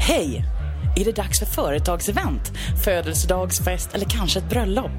[0.00, 0.44] Hej!
[0.96, 2.52] Är det dags för företagsevent,
[2.84, 4.90] födelsedagsfest eller kanske ett bröllop?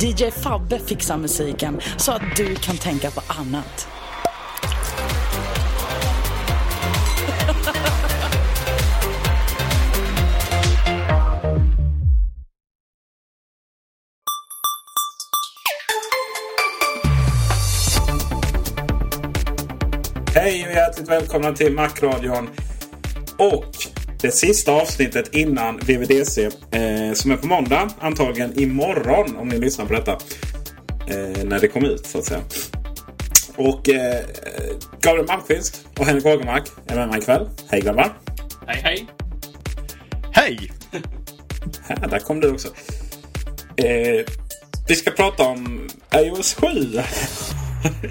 [0.00, 3.88] DJ Fabbe fixar musiken så att du kan tänka på annat.
[20.34, 22.48] Hej och hjärtligt välkomna till Macradion.
[23.38, 26.44] Och det sista avsnittet innan VVDC.
[26.70, 27.90] Eh, som är på måndag.
[27.98, 30.12] Antagligen imorgon om ni lyssnar på detta.
[31.08, 32.40] Eh, när det kom ut så att säga.
[33.56, 34.24] Och eh,
[35.00, 37.48] Gabriel Malmqvist och Henrik Ågermark är med mig ikväll.
[37.68, 38.12] Hej grabbar!
[38.66, 39.06] Hej hej!
[40.32, 40.72] Hej!
[41.82, 42.68] Här, där kom du också.
[43.76, 44.24] Eh,
[44.88, 46.66] vi ska prata om iOS 7.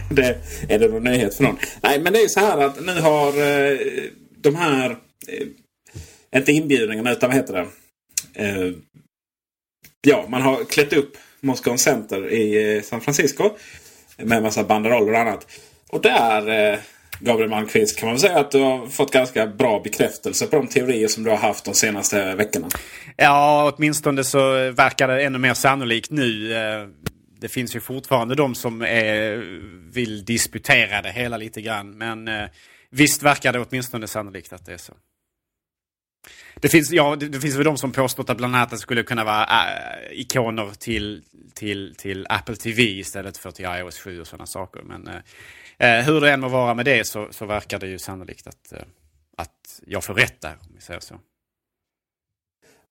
[0.09, 0.38] det,
[0.69, 1.58] är det någon nyhet för någon?
[1.81, 3.78] Nej, men det är så här att nu har eh,
[4.41, 4.90] de här...
[5.28, 5.47] Eh,
[6.36, 7.68] inte inbjudningarna, utan vad heter det?
[8.44, 8.72] Eh,
[10.02, 13.50] ja, man har klätt upp Moscow Center i eh, San Francisco.
[14.18, 15.47] Med en massa banderoller och annat.
[15.90, 16.80] Och där, eh,
[17.19, 20.68] Gabriel Malmqvist, kan man väl säga att du har fått ganska bra bekräftelse på de
[20.68, 22.68] teorier som du har haft de senaste veckorna.
[23.18, 26.53] Ja, åtminstone så verkar det ännu mer sannolikt nu.
[26.53, 26.88] Eh,
[27.40, 29.44] det finns ju fortfarande de som är,
[29.94, 31.97] vill disputera det hela lite grann.
[31.97, 32.46] Men eh,
[32.91, 34.94] visst verkar det åtminstone sannolikt att det är så.
[36.56, 39.03] Det finns, ja, det, det finns väl de som påstått att bland annat det skulle
[39.03, 44.28] kunna vara äh, ikoner till, till, till Apple TV istället för till iOS 7 och
[44.28, 44.81] sådana saker.
[44.81, 48.00] Men äh, äh, hur det än må vara med det så, så verkar det ju
[48.00, 48.80] sannolikt att, äh,
[49.38, 51.16] att jag får rätt där, om vi säger så.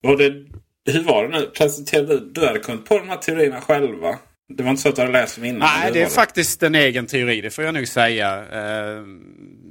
[0.03, 0.47] Och det,
[0.93, 1.47] hur var det nu?
[1.47, 4.19] Presenterade du, du hade kommit på de här teorierna själva?
[4.57, 5.69] Det var inte så att du hade läst dem innan?
[5.81, 8.45] Nej, det är var faktiskt en egen teori, det får jag nog säga.
[8.53, 9.03] Eh,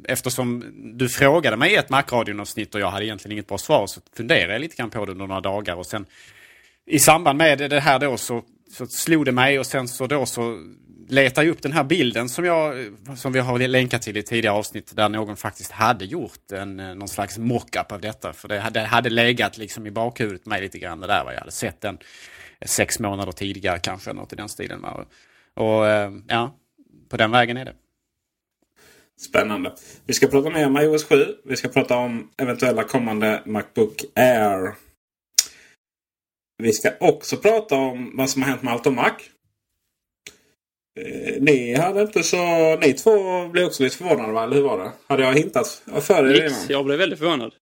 [0.05, 0.63] Eftersom
[0.97, 4.53] du frågade mig i ett Macradion-avsnitt och jag hade egentligen inget bra svar så funderade
[4.53, 5.75] jag lite grann på det under några dagar.
[5.75, 6.05] Och sen
[6.85, 8.43] i samband med det här då så,
[8.77, 10.59] så slog det mig och sen så då så
[11.09, 12.75] letade jag upp den här bilden som, jag,
[13.17, 17.07] som vi har länkat till i tidigare avsnitt där någon faktiskt hade gjort en, någon
[17.07, 18.33] slags mockup av detta.
[18.33, 21.31] För det hade, hade legat liksom i bakhuvudet mig lite grann det där.
[21.31, 21.97] Jag hade sett den
[22.65, 24.83] sex månader tidigare kanske, något i den stilen.
[24.83, 24.99] Och,
[25.53, 25.85] och
[26.27, 26.55] ja,
[27.09, 27.73] på den vägen är det.
[29.19, 29.73] Spännande.
[30.05, 31.35] Vi ska prata mer om iOS 7.
[31.45, 34.75] Vi ska prata om eventuella kommande Macbook Air.
[36.57, 39.11] Vi ska också prata om vad som har hänt med allt om Mac.
[40.99, 42.75] Eh, ni hade inte så...
[42.75, 44.43] Ni två blev också lite förvånade va?
[44.43, 44.91] Eller hur var det?
[45.07, 47.53] Hade jag hintat för er Nix, jag blev väldigt förvånad.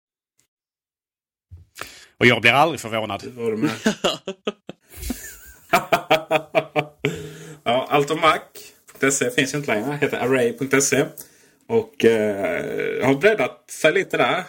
[2.18, 3.24] Och jag blir aldrig förvånad.
[7.64, 9.98] Ja, allt om Mac.se finns inte längre.
[10.02, 11.06] Heter array.se.
[11.68, 14.44] Och eh, har breddat sig lite där.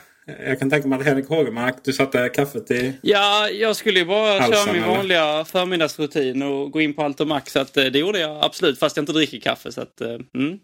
[0.46, 4.04] Jag kan tänka mig att Henrik Hågemark, du satte kaffet i Ja, jag skulle ju
[4.04, 4.96] bara Halsen, köra min eller?
[4.96, 7.52] vanliga förmiddagsrutin och gå in på max.
[7.52, 9.72] Så att, eh, det gjorde jag absolut, fast jag inte dricker kaffe.
[9.72, 10.58] Så att, eh, mm.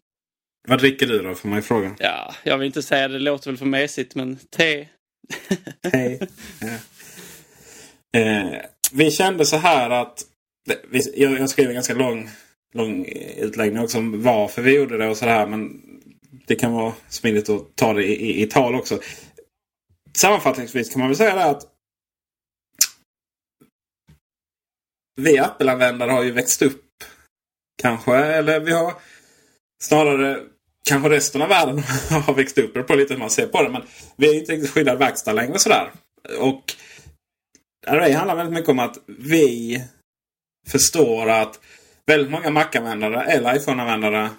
[0.68, 1.94] Vad dricker du då, får man ju fråga.
[1.98, 4.88] Ja, jag vill inte säga det, det låter väl för mesigt, men te.
[5.92, 6.20] Hej.
[6.60, 6.68] Ja.
[8.12, 8.60] Eh,
[8.92, 10.22] vi kände så här att...
[10.90, 12.30] Jag, jag skrev en ganska lång,
[12.74, 13.04] lång
[13.36, 15.46] utläggning också om varför vi gjorde det och sådär.
[15.46, 15.82] Men
[16.46, 19.00] det kan vara smidigt att ta det i, i, i tal också.
[20.16, 21.62] Sammanfattningsvis kan man väl säga det att
[25.20, 26.84] vi Apple-användare har ju växt upp.
[27.82, 28.16] Kanske.
[28.16, 28.94] Eller vi har
[29.82, 30.40] snarare
[30.88, 31.78] kanske resten av världen
[32.26, 33.68] har växt upp på lite hur man ser på det.
[33.68, 33.82] Men
[34.16, 35.90] vi är inte riktigt skyddad verkstad längre sådär.
[36.38, 36.74] Och
[37.86, 39.82] det handlar väldigt mycket om att vi
[40.66, 41.60] förstår att
[42.06, 44.30] väldigt många Mac-användare eller iPhone-användare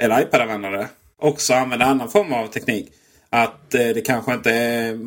[0.00, 2.92] eller iPad-användare också använder annan form av teknik.
[3.30, 4.98] Att eh, det kanske inte är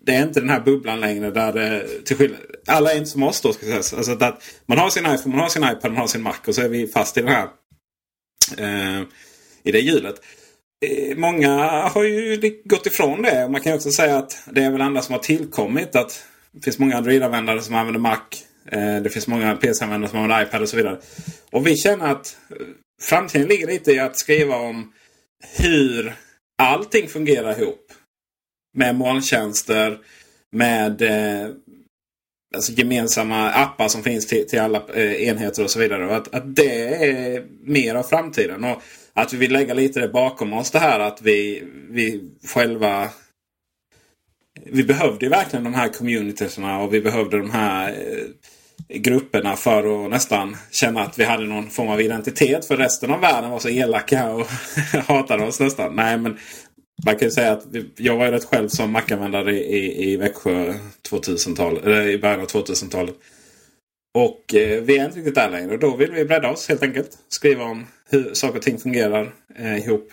[0.00, 1.30] det är inte den här bubblan längre.
[1.30, 3.52] Där det, till skillnad, alla är inte som oss då.
[3.52, 3.98] Ska jag säga.
[3.98, 6.54] Alltså att man har sin iPhone, man har sin iPad, man har sin Mac och
[6.54, 7.48] så är vi fast i den här
[8.58, 9.02] eh,
[9.62, 10.14] i det hjulet.
[10.86, 11.56] Eh, många
[11.88, 13.48] har ju gått ifrån det.
[13.48, 15.96] Man kan också säga att det är väl andra som har tillkommit.
[15.96, 18.20] Att det finns många Android-användare som använder Mac.
[18.70, 20.98] Eh, det finns många PC-användare som använder iPad och så vidare.
[21.50, 22.56] Och vi känner att eh,
[23.02, 24.92] framtiden ligger lite i att skriva om
[25.58, 26.14] hur
[26.58, 27.92] allting fungerar ihop.
[28.76, 29.98] Med molntjänster,
[30.52, 31.50] med eh,
[32.54, 36.06] alltså gemensamma appar som finns till, till alla eh, enheter och så vidare.
[36.06, 38.64] Och att, att det är mer av framtiden.
[38.64, 38.82] Och
[39.12, 43.10] att vi vill lägga lite det bakom oss det här att vi, vi själva
[44.64, 48.24] vi behövde ju verkligen de här communityerna och vi behövde de här eh,
[48.88, 52.64] grupperna för att nästan känna att vi hade någon form av identitet.
[52.64, 54.46] För resten av världen var så elaka och
[55.06, 55.96] hatade oss nästan.
[55.96, 56.38] Nej, men
[57.04, 57.64] man kan ju säga att
[57.96, 60.74] jag var ju rätt själv som Mac-användare i, i Växjö
[61.10, 63.14] 2000-talet, eller i början av 2000-talet.
[64.14, 65.72] Och eh, vi är inte riktigt där längre.
[65.72, 67.18] Och då vill vi bredda oss helt enkelt.
[67.28, 70.12] Skriva om hur saker och ting fungerar eh, ihop.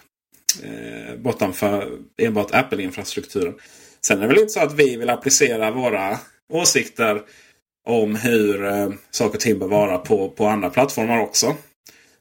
[0.63, 3.53] Eh, bortanför enbart Apple-infrastrukturen.
[4.01, 6.19] Sen är det väl inte så att vi vill applicera våra
[6.53, 7.21] åsikter
[7.87, 11.55] om hur eh, saker och ting bör vara på, på andra plattformar också.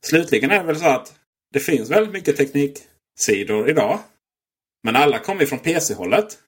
[0.01, 1.15] Slutligen är det väl så att
[1.53, 3.99] det finns väldigt mycket tekniksidor idag.
[4.85, 6.39] Men alla kommer från PC-hållet.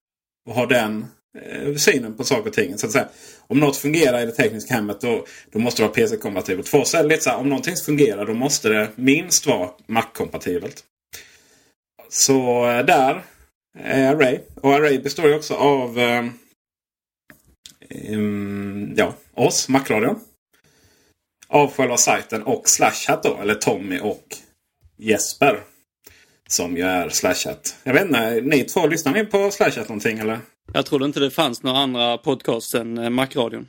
[0.48, 1.06] Och har den
[1.38, 2.78] eh, synen på saker och ting.
[2.78, 3.08] Så att säga,
[3.46, 6.68] om något fungerar i det tekniska hemmet då, då måste det vara PC-kompatibelt.
[6.68, 9.70] För oss är det lite så här, om någonting fungerar då måste det minst vara
[9.86, 10.84] Mac-kompatibelt.
[12.08, 13.22] Så eh, där
[13.78, 14.38] är Array.
[14.54, 16.24] Och Array består ju också av eh,
[18.08, 20.20] um, ja, oss, Macradion.
[21.48, 23.38] Av själva sajten och Slashat då.
[23.42, 24.24] Eller Tommy och
[24.96, 25.60] Jesper.
[26.48, 27.76] Som ju är Slashat.
[27.82, 30.38] Jag vet inte, ni två, lyssnar ni på Slashat någonting eller?
[30.72, 33.68] Jag trodde inte det fanns några andra podcasts än eh, Macradion.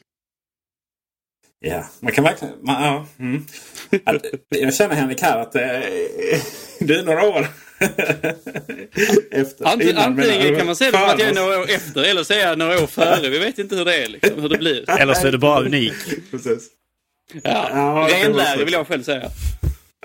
[1.59, 2.53] Ja, man kan verkligen...
[2.61, 3.45] Man, ja, mm.
[4.49, 5.79] Jag känner Henrik här att är,
[6.79, 7.47] det är några år
[9.31, 9.65] efter.
[9.65, 12.55] Antingen, antingen kan man säga det som att jag är några år efter eller säga
[12.55, 13.29] några år före.
[13.29, 14.89] Vi vet inte hur det är, liksom, hur det blir.
[14.99, 15.93] Eller så är det bara unik.
[16.31, 16.67] Precis.
[17.43, 19.29] Ja, ja renlärig vill jag själv säga.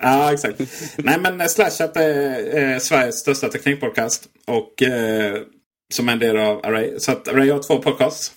[0.02, 0.60] Ja, exakt.
[0.96, 4.28] Nej, men Slashat är eh, Sveriges största teknikpodcast.
[4.46, 5.42] Och eh,
[5.94, 7.00] som en del av Array.
[7.00, 8.32] Så att Array har två podcasts.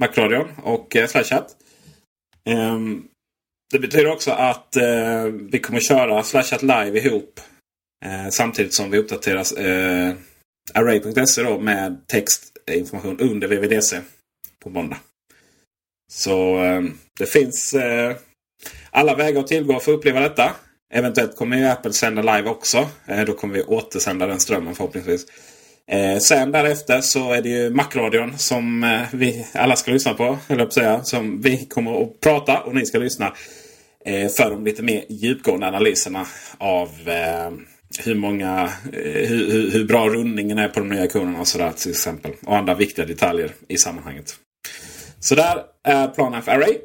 [0.00, 1.56] Macradion och eh, Slashat.
[2.46, 3.08] Um,
[3.72, 7.40] det betyder också att eh, vi kommer köra Slashat live ihop.
[8.02, 10.14] Eh, samtidigt som vi uppdaterar eh,
[10.74, 14.00] Array.se då med textinformation under VVDC
[14.62, 14.96] på måndag.
[16.12, 16.82] Så eh,
[17.18, 18.16] det finns eh,
[18.90, 20.52] alla vägar att tillgå för att uppleva detta.
[20.94, 22.88] Eventuellt kommer ju Apple sända live också.
[23.06, 25.26] Eh, då kommer vi återsända den strömmen förhoppningsvis.
[25.90, 30.38] Eh, sen därefter så är det ju Macradion som eh, vi alla ska lyssna på.
[30.48, 33.32] Eller på säga, som vi kommer att prata och ni ska lyssna.
[34.04, 36.26] Eh, för de lite mer djupgående analyserna
[36.58, 37.50] av eh,
[37.98, 41.90] hur många, eh, hur, hur, bra rundningen är på de nya ikonerna och sådär till
[41.90, 42.32] exempel.
[42.46, 44.34] Och andra viktiga detaljer i sammanhanget.
[45.20, 46.78] Så där är planen för Array.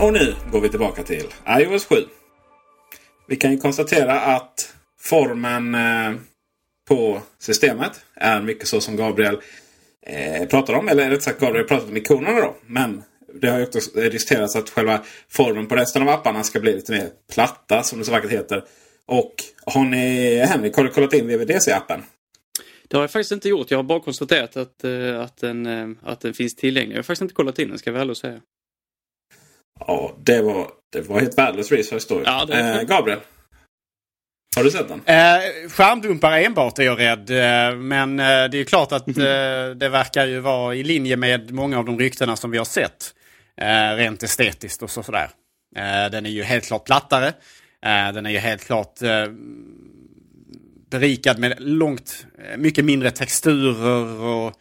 [0.00, 1.96] Och nu går vi tillbaka till iOS 7.
[3.28, 6.20] Vi kan ju konstatera att formen eh,
[6.88, 9.40] på systemet är mycket så som Gabriel
[10.06, 10.88] eh, pratar om.
[10.88, 12.56] Eller rätt sagt Gabriel pratar om ikonerna då.
[12.66, 13.02] Men
[13.40, 16.92] det har ju också diskuterats att själva formen på resten av apparna ska bli lite
[16.92, 18.64] mer platta som det så vackert heter.
[19.06, 22.02] Och har ni, Henrik, har du kollat in VVDC-appen?
[22.88, 23.70] Det har jag faktiskt inte gjort.
[23.70, 26.92] Jag har bara konstaterat att, uh, att, den, uh, att den finns tillgänglig.
[26.92, 28.40] Jag har faktiskt inte kollat in den, ska jag väl säga.
[29.80, 32.22] Ja, det var, det var helt värdelös research då.
[32.24, 33.18] Ja, eh, Gabriel?
[34.56, 35.02] Har du sett den?
[35.06, 37.30] Eh, skärmdumpar enbart är jag rädd.
[37.30, 41.50] Eh, men eh, det är klart att eh, det verkar ju vara i linje med
[41.50, 43.14] många av de ryktena som vi har sett.
[43.60, 45.30] Eh, rent estetiskt och så, sådär.
[45.76, 47.28] Eh, den är ju helt klart plattare.
[47.84, 49.26] Eh, den är ju helt klart eh,
[50.90, 54.52] berikad med långt eh, mycket mindre texturer och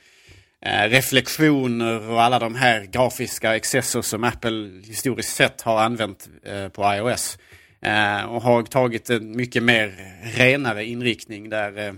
[0.66, 6.68] eh, reflektioner och alla de här grafiska excesser som Apple historiskt sett har använt eh,
[6.68, 7.38] på iOS.
[8.28, 9.94] och har tagit en mycket mer
[10.38, 11.96] renare inriktning där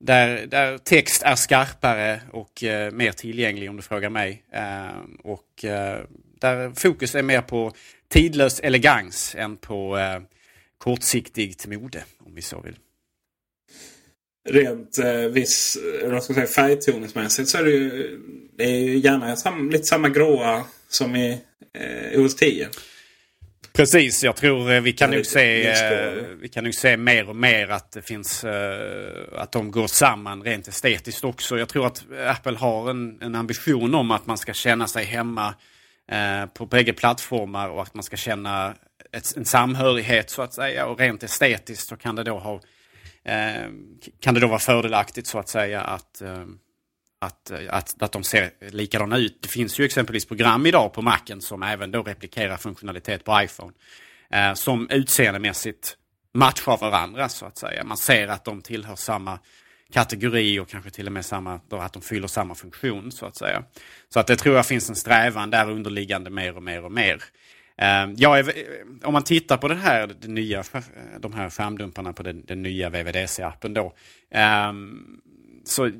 [0.00, 4.42] där, där text är skarpare och eh, mer tillgänglig om du frågar mig.
[4.52, 6.00] Eh, och eh,
[6.40, 7.72] där fokus är mer på
[8.08, 10.20] tidlös elegans än på eh,
[10.78, 12.76] kortsiktigt mode, om vi så vill.
[14.48, 18.20] Rent eh, viss jag ska säga, färgtoningsmässigt så är det ju,
[18.56, 21.40] det är ju gärna sam, lite samma gråa som i
[21.72, 22.68] eh, OS 10.
[23.76, 27.36] Precis, jag tror eh, vi kan, nog se, eh, vi kan nog se mer och
[27.36, 31.58] mer att det finns eh, att de går samman rent estetiskt också.
[31.58, 35.54] Jag tror att Apple har en, en ambition om att man ska känna sig hemma
[36.54, 38.74] på bägge plattformar och att man ska känna
[39.12, 40.86] ett, en samhörighet så att säga.
[40.86, 42.60] Och rent estetiskt så kan det då ha
[44.20, 46.22] kan det då vara fördelaktigt så att säga att
[47.18, 49.42] att, eh, att, att de ser likadana ut.
[49.42, 53.72] Det finns ju exempelvis program idag på Macen som även då replikerar funktionalitet på iPhone.
[54.30, 55.96] Eh, som utseendemässigt
[56.34, 57.84] matchar varandra så att säga.
[57.84, 59.38] Man ser att de tillhör samma
[59.92, 63.36] kategori och kanske till och med samma, då att de fyller samma funktion så att
[63.36, 63.64] säga.
[64.08, 67.22] Så att det tror jag finns en strävan där underliggande mer och mer och mer.
[67.78, 68.52] Ehm, eh, jag är,
[69.04, 70.64] om man tittar på det här, det nya,
[71.20, 73.94] de här skärmdumparna på den, den nya VVDC-appen då.
[74.30, 74.72] Eh,
[75.64, 75.90] så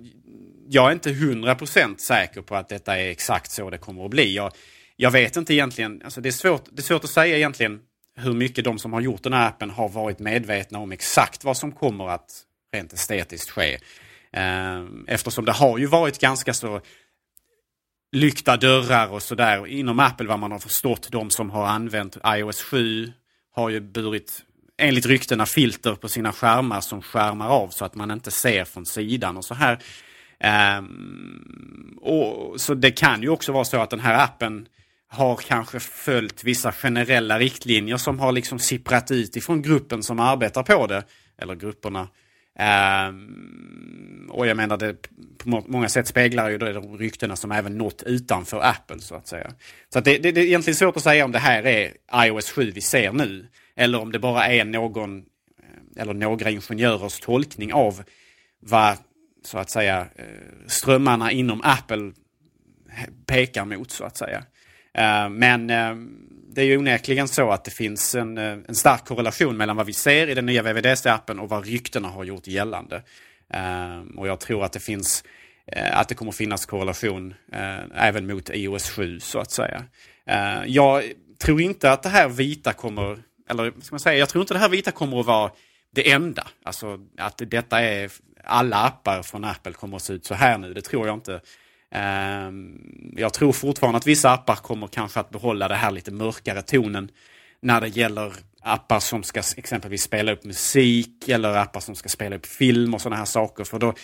[0.69, 4.35] jag är inte 100% säker på att detta är exakt så det kommer att bli.
[4.35, 4.53] Jag,
[4.97, 7.81] jag vet inte egentligen, alltså det, är svårt, det är svårt att säga egentligen
[8.17, 11.57] hur mycket de som har gjort den här appen har varit medvetna om exakt vad
[11.57, 12.43] som kommer att
[12.73, 13.79] rent estetiskt ske.
[14.33, 16.81] Eh, eftersom det har ju varit ganska så
[18.13, 21.09] lyckta dörrar och sådär inom Apple vad man har förstått.
[21.13, 23.13] De som har använt iOS 7
[23.55, 24.43] har ju burit
[24.79, 28.87] enligt ryktena filter på sina skärmar som skärmar av så att man inte ser från
[28.87, 29.79] sidan och så här.
[30.41, 34.69] Ehm, och, så det kan ju också vara så att den här appen
[35.09, 40.63] har kanske följt vissa generella riktlinjer som har liksom sipprat ut ifrån gruppen som arbetar
[40.63, 41.05] på det.
[41.39, 42.09] Eller grupperna.
[42.59, 44.97] Ehm, och jag menar det
[45.39, 49.53] på många sätt speglar ju de ryktena som även nått utanför Apple så att säga.
[49.93, 52.51] Så att det, det, det är egentligen svårt att säga om det här är iOS
[52.51, 53.47] 7 vi ser nu.
[53.77, 55.25] Eller om det bara är någon
[55.97, 58.03] eller några ingenjörers tolkning av
[58.61, 58.97] vad
[59.47, 60.25] så att säga eh,
[60.67, 62.13] strömmarna inom Apple
[63.27, 64.45] pekar mot så att säga.
[64.95, 65.95] Eh, men eh,
[66.55, 69.93] det är ju onekligen så att det finns en, en stark korrelation mellan vad vi
[69.93, 73.03] ser i den nya VVDC-appen och vad ryktena har gjort gällande.
[74.17, 75.25] Och jag tror att det finns
[75.93, 77.35] att det kommer finnas korrelation
[77.95, 79.85] även mot iOS 7 så att säga.
[80.67, 81.03] Jag
[81.39, 83.19] tror inte att det här vita kommer,
[83.51, 85.51] eller vad ska man säga, jag tror inte det här vita kommer att vara
[85.97, 86.47] det enda.
[86.63, 88.11] Alltså att detta är
[88.47, 91.41] alla appar från Apple kommer att se ut så här nu, det tror jag inte.
[91.91, 96.63] Ehm, jag tror fortfarande att vissa appar kommer kanske att behålla det här lite mörkare
[96.63, 97.09] tonen
[97.63, 102.37] när det gäller appar som ska exempelvis spela upp musik eller appar som ska spela
[102.37, 103.65] upp film och sådana här saker.
[103.65, 103.95] För då,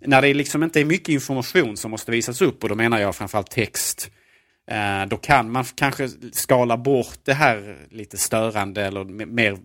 [0.00, 3.16] när det liksom inte är mycket information som måste visas upp och då menar jag
[3.16, 4.10] framförallt text.
[4.70, 9.58] Eh, då kan man kanske skala bort det här lite störande eller mer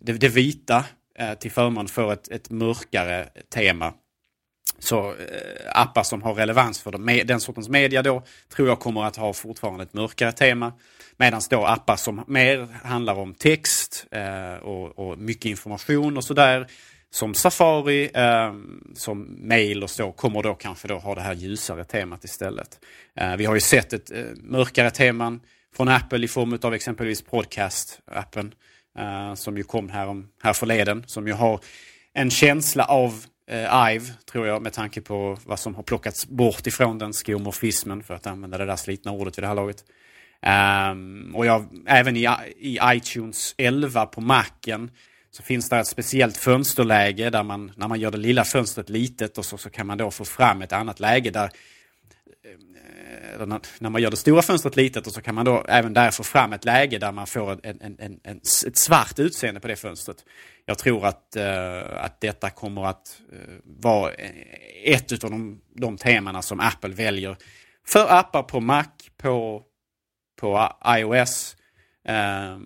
[0.00, 0.84] det, det vita
[1.18, 3.92] Eh, till förmån för ett, ett mörkare tema.
[4.78, 5.14] Så eh,
[5.74, 8.22] appar som har relevans för de, den sortens media då
[8.54, 10.72] tror jag kommer att ha fortfarande ett mörkare tema.
[11.16, 16.66] Medan då appar som mer handlar om text eh, och, och mycket information och sådär.
[17.10, 18.52] Som Safari, eh,
[18.94, 22.80] som mail och så kommer då kanske då ha det här ljusare temat istället.
[23.16, 25.40] Eh, vi har ju sett ett eh, mörkare teman
[25.76, 28.52] från Apple i form av exempelvis Podcast-appen.
[28.98, 31.04] Eh, som ju kom här, om, här förleden.
[31.06, 31.60] Som ju har
[32.12, 36.66] en känsla av eh, IVE, tror jag, med tanke på vad som har plockats bort
[36.66, 39.84] ifrån den skomorfismen, för att använda det där slitna ordet vid det här laget.
[40.92, 42.28] Um, och jag, även i,
[42.58, 44.90] i iTunes 11 på Macen
[45.30, 49.38] så finns det ett speciellt fönsterläge där man, när man gör det lilla fönstret litet
[49.38, 51.50] och så, så kan man då få fram ett annat läge där
[53.40, 56.10] Eh, när- man gör det stora fönstret litet och så kan man då även där
[56.10, 58.36] få fram ett läge där man får en, en, en, en,
[58.66, 60.24] ett svart utseende på det fönstret.
[60.64, 64.12] Jag tror att, eh, att detta kommer att eh, vara
[64.84, 67.36] ett av de, de temana som Apple väljer
[67.86, 68.84] för appar på Mac,
[69.22, 69.62] på,
[70.40, 71.56] på iOS.
[72.08, 72.58] Eh,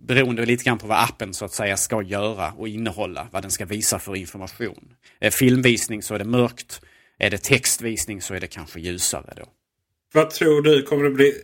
[0.00, 3.50] beroende lite grann på vad appen så att säga ska göra och innehålla, vad den
[3.50, 4.92] ska visa för information.
[5.20, 6.80] Eh, filmvisning så är det mörkt,
[7.18, 9.44] är det textvisning så är det kanske ljusare då.
[10.14, 10.82] Vad tror du?
[10.82, 11.34] Kommer det bli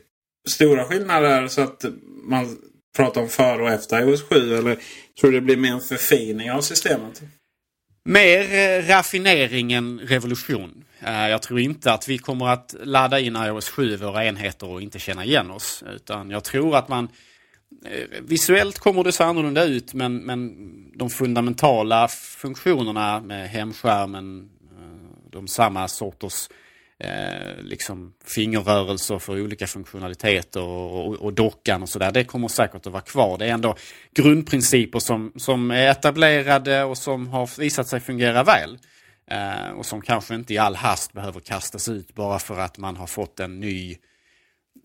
[0.49, 1.85] stora skillnader så att
[2.25, 2.59] man
[2.97, 4.55] pratar om före och efter iOS 7?
[4.57, 4.77] Eller
[5.21, 7.23] tror du det blir mer en förfining av systemet?
[8.05, 10.85] Mer eh, raffinering än revolution.
[11.01, 14.67] Eh, Jag tror inte att vi kommer att ladda in iOS 7 i våra enheter
[14.69, 15.85] och inte känna igen oss.
[15.95, 17.09] Utan jag tror att man
[17.87, 20.53] eh, Visuellt kommer det se annorlunda ut men, men
[20.99, 24.49] de fundamentala funktionerna med hemskärmen,
[25.33, 26.49] de samma sorters
[26.99, 32.13] eh, liksom fingerrörelser för olika funktionaliteter och, och, och dockan och sådär.
[32.13, 33.39] Det kommer säkert att vara kvar.
[33.39, 33.77] Det är ändå
[34.15, 38.79] grundprinciper som, som är etablerade och som har visat sig fungera väl.
[39.31, 42.97] Eh, och som kanske inte i all hast behöver kastas ut bara för att man
[42.97, 43.97] har fått en ny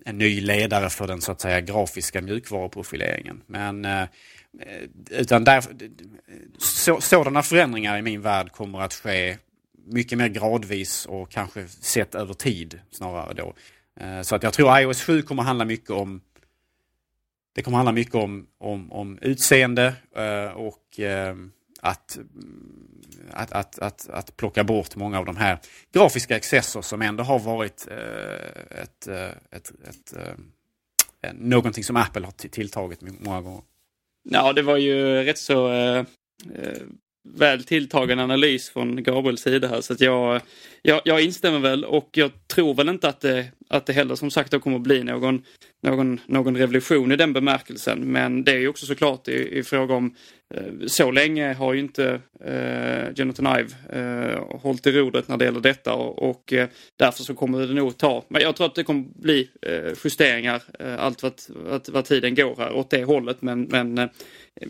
[0.06, 3.44] en ny ledare för den så att säga grafiska mjukvaruprofileringen.
[3.46, 4.08] Men eh, eh
[5.10, 5.64] utan där,
[6.58, 9.38] så, sådana förändringar i min värld kommer att ske
[9.88, 13.54] mycket mer gradvis och kanske sett över tid snarare då.
[14.00, 16.22] Eh, så att jag tror iOS 7 kommer handla mycket om
[17.56, 21.36] det kommer handla mycket om, om, om utseende eh, och eh,
[21.82, 25.60] att, mm, att, att, att, att plocka bort många av de här
[25.94, 27.88] grafiska excesser som ändå har varit
[28.72, 29.08] ett, ett,
[29.52, 30.14] ett, ett,
[31.34, 33.62] någonting som Apple har tilltagit många gånger.
[34.30, 35.70] Ja, det var ju rätt så
[37.36, 39.82] väl tilltagen analys från Gabriels sida här.
[39.82, 40.42] Så att jag,
[40.88, 44.32] jag, jag instämmer väl och jag tror väl inte att det, att det heller som
[44.32, 45.44] sagt kommer bli någon,
[45.84, 48.00] någon, någon revolution i den bemärkelsen.
[48.12, 50.16] Men det är ju också såklart i, i fråga om
[50.54, 55.46] eh, så länge har ju inte eh, Jonathan Ive eh, hållit i rodret när det
[55.46, 58.76] gäller detta och, och eh, därför så kommer det nog ta, men jag tror att
[58.76, 63.04] det kommer bli eh, justeringar eh, allt vad, vad, vad tiden går här åt det
[63.04, 64.08] hållet men, men eh,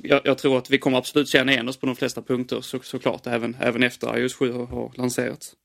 [0.04, 2.80] jag, jag, tror att vi kommer absolut känna igen oss på de flesta punkter så,
[2.80, 5.56] såklart även, även efter iOS 7 har lanserats.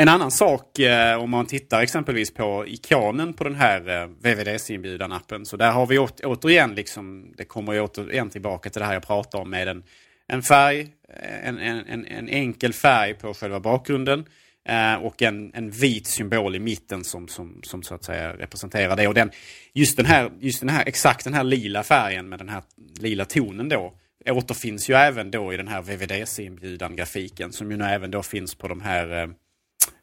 [0.00, 5.44] En annan sak eh, om man tittar exempelvis på ikonen på den här eh, VVDC-inbjudan-appen.
[5.44, 8.92] Så där har vi åt, återigen, liksom, det kommer ju återigen tillbaka till det här
[8.92, 9.82] jag pratade om med en,
[10.26, 14.24] en färg, eh, en, en, en enkel färg på själva bakgrunden.
[14.68, 18.96] Eh, och en, en vit symbol i mitten som, som, som så att säga representerar
[18.96, 19.08] det.
[19.08, 19.30] Och den,
[19.72, 22.62] just, den här, just den här, exakt den här lila färgen med den här
[23.00, 23.94] lila tonen då
[24.30, 28.54] återfinns ju även då i den här VVDC-inbjudan grafiken som ju nu även då finns
[28.54, 29.28] på de här eh,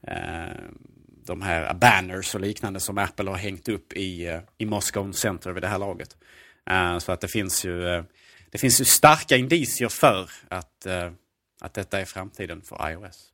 [0.07, 0.63] Eh,
[1.25, 5.51] de här banners och liknande som Apple har hängt upp i, eh, i Moscow Center
[5.51, 6.17] vid det här laget.
[6.69, 8.03] Eh, så att det finns ju,
[8.51, 10.85] det finns ju starka indicier för att,
[11.61, 13.31] att detta är framtiden för iOS.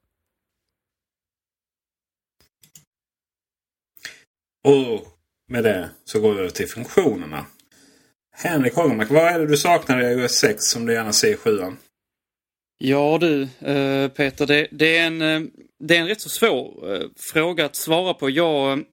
[4.64, 5.08] Och
[5.48, 7.46] med det så går vi över till funktionerna.
[8.32, 11.38] Henrik Hagemark, vad är det du saknar i iOS 6 som du gärna ser i
[11.38, 11.60] 7
[12.78, 15.42] Ja du eh, Peter, det, det, är en, eh,
[15.80, 18.30] det är en rätt så svår eh, fråga att svara på.
[18.30, 18.84] Jag,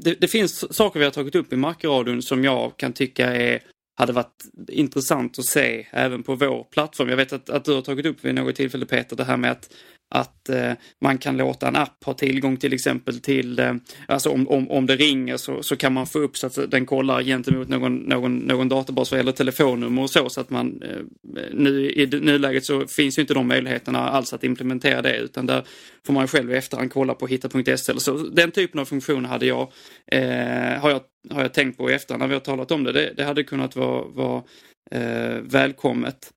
[0.00, 3.62] det, det, finns saker vi har tagit upp i Markradion som jag kan tycka är,
[3.94, 7.08] hade varit intressant att se även på vår plattform.
[7.08, 9.50] Jag vet att, att du har tagit upp vid något tillfälle Peter det här med
[9.50, 9.68] att
[10.14, 13.74] att eh, man kan låta en app ha tillgång till exempel till, eh,
[14.08, 16.86] alltså om, om, om det ringer så, så kan man få upp så att den
[16.86, 20.28] kollar gentemot någon, någon, någon databas vad gäller telefonnummer och så.
[20.28, 24.44] så att man, eh, nu I nuläget så finns ju inte de möjligheterna alls att
[24.44, 25.64] implementera det utan där
[26.06, 28.16] får man själv i efterhand kolla på hitta.se så.
[28.16, 29.72] Den typen av funktion hade jag,
[30.06, 32.92] eh, har jag, har jag tänkt på i efterhand när vi har talat om det.
[32.92, 34.42] Det, det hade kunnat vara, vara
[34.90, 36.30] eh, välkommet.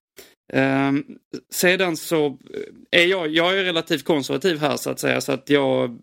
[0.53, 1.05] Um,
[1.49, 5.49] sedan så eh, är jag, jag är relativt konservativ här så att säga så att
[5.49, 5.99] jag,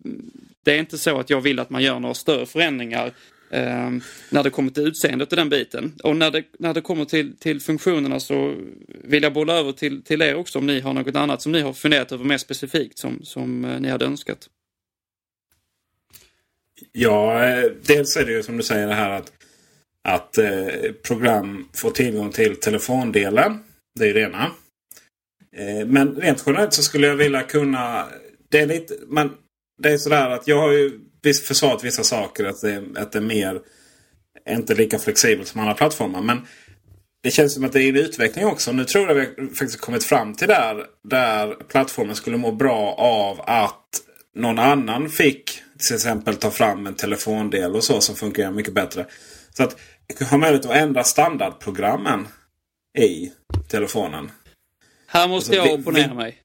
[0.65, 3.13] det är inte så att jag vill att man gör några större förändringar
[3.51, 5.93] um, när det kommer till utseendet och den biten.
[6.03, 8.55] Och när det, när det kommer till, till funktionerna så
[8.89, 11.61] vill jag bolla över till, till er också om ni har något annat som ni
[11.61, 14.49] har funderat över mer specifikt som, som eh, ni hade önskat.
[16.93, 19.33] Ja, eh, dels är det ju som du säger det här att,
[20.09, 20.67] att eh,
[21.03, 23.59] program får tillgång till telefondelen.
[23.99, 24.51] Det är det ena.
[25.57, 28.07] Eh, men rent generellt så skulle jag vilja kunna...
[28.51, 28.95] Det är lite...
[29.07, 29.31] Men
[29.83, 31.01] det är sådär att jag har ju
[31.49, 32.45] försvarat vissa saker.
[32.45, 33.61] Att det, att det är mer...
[34.51, 36.23] Inte lika flexibelt som andra plattformar.
[36.23, 36.47] Men
[37.23, 38.73] det känns som att det är en utveckling också.
[38.73, 40.87] Nu tror jag vi faktiskt kommit fram till där.
[41.09, 44.03] Där plattformen skulle må bra av att
[44.35, 49.07] någon annan fick till exempel ta fram en telefondel och så som fungerar mycket bättre.
[49.57, 49.77] Så att
[50.31, 52.27] ha möjlighet att ändra standardprogrammen
[52.99, 53.33] i
[53.69, 54.31] telefonen.
[55.07, 56.39] Här måste alltså, jag opponera mig.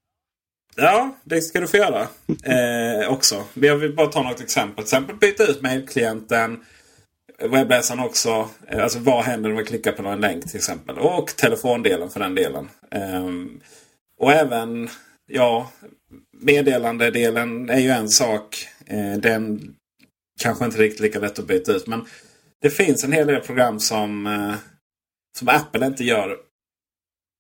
[0.76, 2.08] Ja, det ska du få göra.
[2.44, 3.44] Eh, också.
[3.54, 4.76] Jag vill bara ta något exempel.
[4.76, 6.60] Till exempel byta ut mejlklienten.
[7.40, 8.50] Webbläsaren också.
[8.68, 10.98] Eh, alltså vad händer om man klickar på en länk till exempel.
[10.98, 12.70] Och telefondelen för den delen.
[12.92, 13.30] Eh,
[14.20, 14.90] och även
[15.28, 15.72] ja,
[16.38, 18.68] meddelandedelen är ju en sak.
[18.86, 19.76] Eh, den
[20.40, 21.88] kanske inte riktigt lika lätt att byta ut.
[21.88, 22.06] Men
[22.62, 24.56] det finns en hel del program som eh,
[25.38, 26.38] som Apple inte gör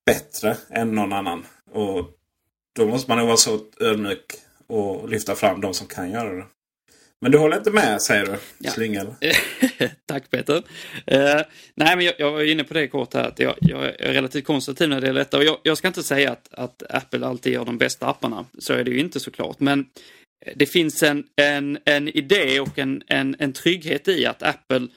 [0.05, 1.45] bättre än någon annan.
[1.71, 2.11] Och
[2.75, 4.25] Då måste man nog vara så ödmjuk
[4.67, 6.45] och lyfta fram de som kan göra det.
[7.21, 8.37] Men du håller inte med säger du?
[8.57, 8.71] Ja.
[8.71, 9.07] Slingel.
[10.05, 10.55] Tack Peter.
[10.55, 11.41] Uh,
[11.75, 14.45] nej men jag, jag, var inne på det kort här att jag, jag är relativt
[14.45, 15.37] konservativ när det gäller detta.
[15.37, 18.45] Och jag, jag, ska inte säga att, att Apple alltid gör de bästa apparna.
[18.59, 19.59] Så är det ju inte såklart.
[19.59, 19.85] Men
[20.55, 24.87] det finns en, en, en idé och en, en, en trygghet i att Apple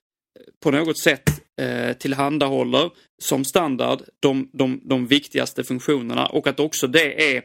[0.62, 2.90] på något sätt eh, tillhandahåller
[3.22, 7.42] som standard de, de, de viktigaste funktionerna och att också det är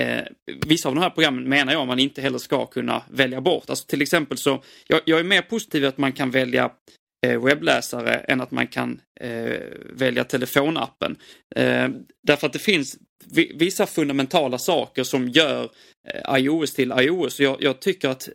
[0.00, 0.24] eh,
[0.66, 3.70] vissa av de här programmen menar jag man inte heller ska kunna välja bort.
[3.70, 6.70] Alltså till exempel så, jag, jag är mer positiv att man kan välja
[7.26, 9.60] eh, webbläsare än att man kan eh,
[9.92, 11.16] välja telefonappen.
[11.56, 11.88] Eh,
[12.22, 12.98] därför att det finns
[13.54, 15.70] vissa fundamentala saker som gör
[16.08, 17.40] eh, iOS till iOS.
[17.40, 18.28] Jag, jag tycker att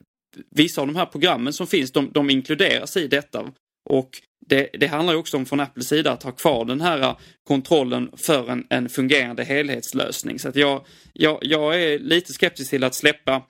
[0.56, 3.52] vissa av de här programmen som finns, de, de inkluderas i detta.
[3.90, 4.10] Och
[4.48, 8.12] det, det handlar också om från Apples sida att ha kvar den här eh, kontrollen
[8.18, 10.40] för en, en fungerande helhetslösning.
[10.40, 13.42] Så att jag, jag, jag är lite skeptisk till att släppa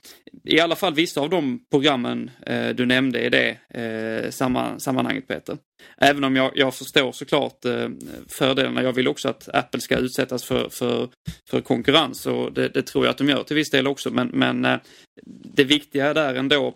[0.44, 5.28] i alla fall vissa av de programmen eh, du nämnde i det eh, samma, sammanhanget
[5.28, 5.58] Peter.
[5.98, 7.90] Även om jag, jag förstår såklart eh,
[8.28, 8.84] fördelarna.
[8.84, 11.10] Jag vill också att Apple ska utsättas för, för,
[11.50, 14.10] för konkurrens och det, det tror jag att de gör till viss del också.
[14.10, 14.78] Men, men eh,
[15.56, 16.74] det viktiga där ändå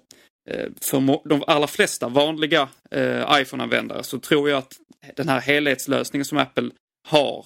[0.50, 4.74] Eh, för de allra flesta vanliga eh, iPhone-användare så tror jag att
[5.16, 6.70] den här helhetslösningen som Apple
[7.08, 7.46] har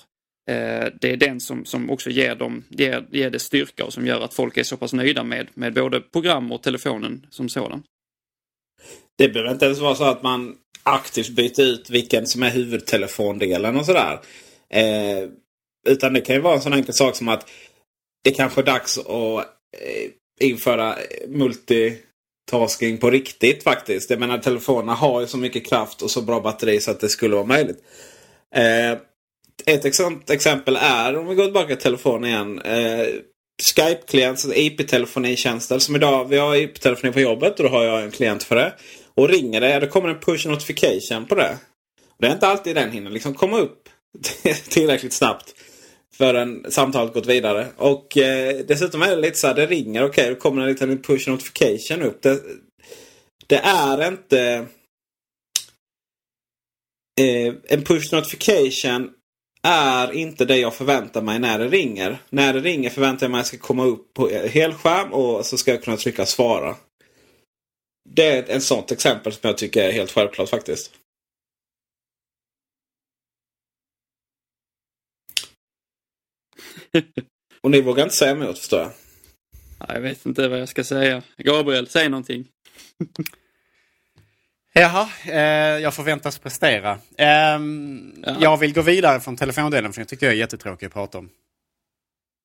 [0.49, 4.07] eh, det är den som, som också ger, dem, ger, ger det styrka och som
[4.07, 7.83] gör att folk är så pass nöjda med, med både program och telefonen som sådan.
[9.17, 13.77] Det behöver inte ens vara så att man aktivt byter ut vilken som är huvudtelefondelen
[13.77, 14.19] och sådär.
[14.69, 15.29] Eh,
[15.87, 17.49] utan det kan ju vara en sån enkel sak som att
[18.23, 19.37] det kanske är dags att
[19.77, 20.95] eh, införa
[21.27, 21.97] multi
[22.51, 24.09] tasking på riktigt faktiskt.
[24.09, 27.09] Jag menar telefonerna har ju så mycket kraft och så bra batteri så att det
[27.09, 27.77] skulle vara möjligt.
[28.55, 28.97] Eh,
[29.65, 32.61] ett sånt exempel är, om vi går tillbaka till telefonen igen.
[32.61, 33.07] Eh,
[33.61, 35.79] Skype-klient, IP-telefonitjänster.
[35.79, 38.73] Som idag, vi har IP-telefoni på jobbet och då har jag en klient för det.
[39.15, 41.57] Och ringer det, då kommer en push notification på det.
[42.19, 43.89] Det är inte alltid den hinner liksom komma upp
[44.69, 45.53] tillräckligt snabbt
[46.13, 47.67] förrän samtalet gått vidare.
[47.77, 50.67] Och eh, dessutom är det lite så här, det ringer, okej, okay, då kommer en
[50.67, 52.21] liten push notification upp.
[52.21, 52.41] Det,
[53.47, 54.67] det är inte...
[57.21, 59.11] Eh, en push notification
[59.67, 62.17] är inte det jag förväntar mig när det ringer.
[62.29, 65.57] När det ringer förväntar jag mig att det ska komma upp på helskärm och så
[65.57, 66.75] ska jag kunna trycka svara.
[68.09, 70.91] Det är ett sånt exempel som jag tycker är helt självklart faktiskt.
[77.61, 78.91] Och ni vågar inte säga emot förstår jag.
[79.87, 81.21] Jag vet inte vad jag ska säga.
[81.37, 82.47] Gabriel, säg någonting.
[84.73, 86.99] Jaha, eh, jag förväntas prestera.
[87.17, 87.59] Eh,
[88.39, 91.29] jag vill gå vidare från telefondelen för jag tycker jag är jättetråkig att prata om.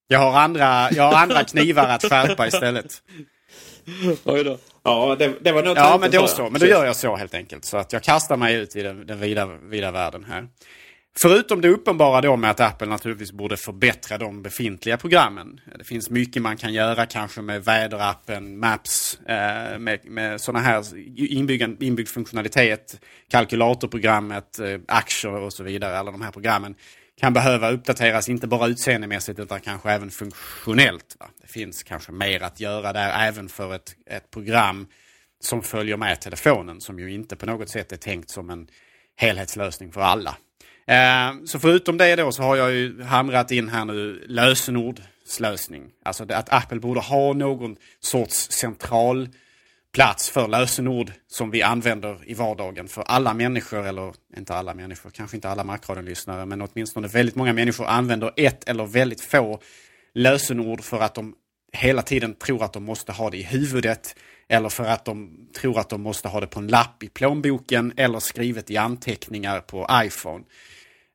[0.06, 3.02] Jag har andra, jag har andra knivar att skärpa istället.
[4.24, 4.58] Oj då.
[4.82, 6.50] Ja, det, det var nog Ja, men då så.
[6.50, 7.64] Men då gör jag så helt enkelt.
[7.64, 10.48] Så att jag kastar mig ut i den, den vida, vida världen här.
[11.20, 15.60] Förutom det uppenbara då med att Apple naturligtvis borde förbättra de befintliga programmen.
[15.78, 20.84] Det finns mycket man kan göra kanske med väderappen, Maps, eh, med, med sådana här
[21.16, 23.00] inbyggd, inbyggd funktionalitet,
[23.30, 25.98] kalkylatorprogrammet, eh, aktier och så vidare.
[25.98, 26.74] Alla de här programmen
[27.20, 31.16] kan behöva uppdateras, inte bara utseendemässigt utan kanske även funktionellt.
[31.20, 31.26] Va?
[31.42, 34.86] Det finns kanske mer att göra där även för ett, ett program
[35.40, 38.68] som följer med telefonen som ju inte på något sätt är tänkt som en
[39.16, 40.36] helhetslösning för alla.
[40.88, 45.90] Eh, så förutom det då så har jag ju hamrat in här nu lösenordslösning.
[46.04, 49.28] Alltså att Apple borde ha någon sorts central
[49.94, 55.10] plats för lösenord som vi använder i vardagen för alla människor, eller inte alla människor,
[55.10, 59.60] kanske inte alla Macradion-lyssnare, men åtminstone väldigt många människor använder ett eller väldigt få
[60.14, 61.34] lösenord för att de
[61.72, 64.16] hela tiden tror att de måste ha det i huvudet
[64.48, 67.92] eller för att de tror att de måste ha det på en lapp i plånboken
[67.96, 70.44] eller skrivet i anteckningar på iPhone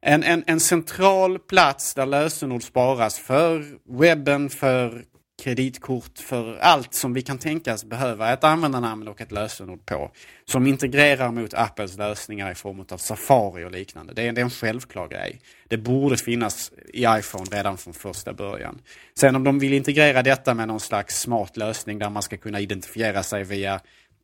[0.03, 3.65] en, en, en central plats där lösenord sparas för
[3.99, 5.05] webben, för
[5.43, 10.11] kreditkort, för allt som vi kan tänkas behöva ett användarnamn och ett lösenord på.
[10.45, 14.13] Som integrerar mot Apples lösningar i form av Safari och liknande.
[14.13, 15.41] Det är, det är en självklar grej.
[15.67, 18.81] Det borde finnas i iPhone redan från första början.
[19.15, 22.59] Sen om de vill integrera detta med någon slags smart lösning där man ska kunna
[22.59, 23.79] identifiera sig via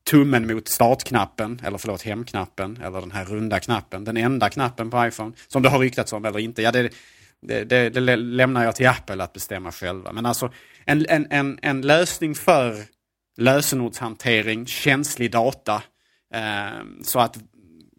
[0.10, 5.08] tummen mot startknappen, eller förlåt hemknappen, eller den här runda knappen, den enda knappen på
[5.08, 6.62] iPhone, som det har ryktats om eller inte.
[6.62, 6.90] Ja, det,
[7.42, 10.12] det, det, det lämnar jag till Apple att bestämma själva.
[10.12, 10.54] Men alltså
[10.86, 12.76] en, en, en, en lösning för
[13.38, 15.84] lösenordshantering, känslig data,
[16.34, 17.38] eh, så att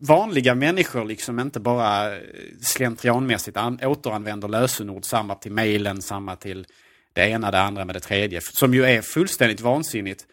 [0.00, 2.22] vanliga människor liksom inte bara eh,
[2.62, 6.66] slentrianmässigt an, återanvänder lösenord, samma till mejlen, samma till
[7.12, 10.26] det ena, det andra med det tredje, som ju är fullständigt vansinnigt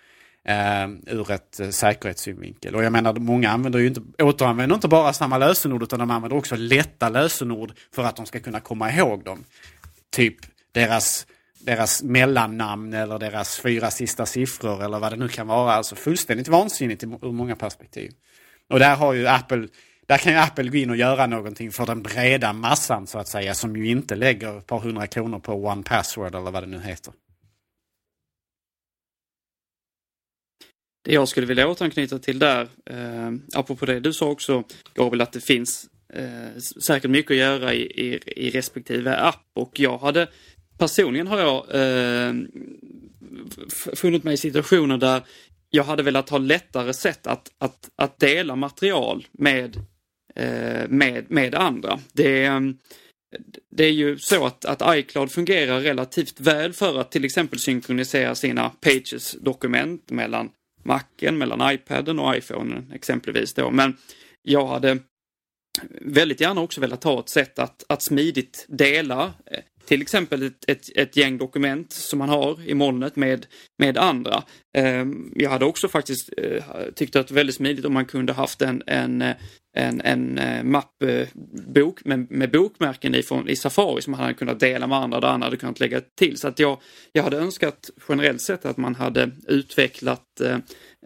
[0.47, 2.75] eh, ur ett eh, säkerhetssynvinkel.
[2.75, 6.37] Och jag menar, många använder ju inte, återanvänder inte bara samma lösenord utan de använder
[6.37, 9.43] också lätta lösenord för att de ska kunna komma ihåg dem.
[10.11, 10.35] Typ
[10.71, 11.27] deras
[11.59, 15.73] deras mellannamn eller deras fyra sista siffror eller vad det nu kan vara.
[15.73, 18.11] Alltså fullständigt vansinnigt ur många perspektiv.
[18.69, 19.67] Och där har ju Apple
[20.07, 23.27] där kan ju Apple gå in och göra någonting för den breda massan så att
[23.27, 26.67] säga som ju inte lägger ett par hundra kronor på One Password eller vad det
[26.67, 27.13] nu heter.
[31.07, 35.33] Det jag skulle vilja återanknyta till där, eh, apropå det du sa också, Gabriel, att
[35.33, 40.27] det finns eh, säkert mycket att göra i, i, i respektive app och jag hade
[40.77, 42.33] personligen har jag eh,
[43.95, 45.21] funnit mig i situationer där
[45.69, 49.75] jag hade velat ha lättare sätt att, att, att dela material med,
[50.35, 51.99] eh, med, med andra.
[52.13, 52.49] Det,
[53.71, 58.35] det är ju så att, att iCloud fungerar relativt väl för att till exempel synkronisera
[58.35, 60.49] sina Pages-dokument mellan
[60.87, 63.71] Macen, mellan iPaden och iPhonen exempelvis då.
[63.71, 63.97] Men
[64.41, 64.97] jag hade
[66.01, 70.69] väldigt gärna också velat ha ett sätt att, att smidigt dela eh, till exempel ett,
[70.69, 73.45] ett, ett, gäng dokument som man har i molnet med,
[73.77, 74.43] med andra.
[74.77, 76.63] Ehm, jag hade också faktiskt eh,
[76.95, 79.21] tyckt att det var väldigt smidigt om man kunde haft en, en,
[79.77, 84.59] en, en eh, mappbok med, med bokmärken i, från, i Safari som man hade kunnat
[84.59, 86.37] dela med andra där andra hade kunnat lägga till.
[86.37, 86.77] Så att jag,
[87.11, 90.57] jag hade önskat generellt sett att man hade utvecklat eh,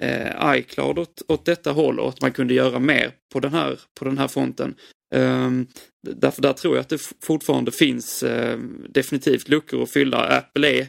[0.02, 3.80] eh, iCloud åt, åt detta håll och att man kunde göra mer på den här,
[4.00, 4.76] på den här fronten.
[5.16, 5.68] Um,
[6.08, 8.58] därför där tror jag att det fortfarande finns uh,
[8.90, 10.18] definitivt luckor att fylla.
[10.18, 10.88] Apple är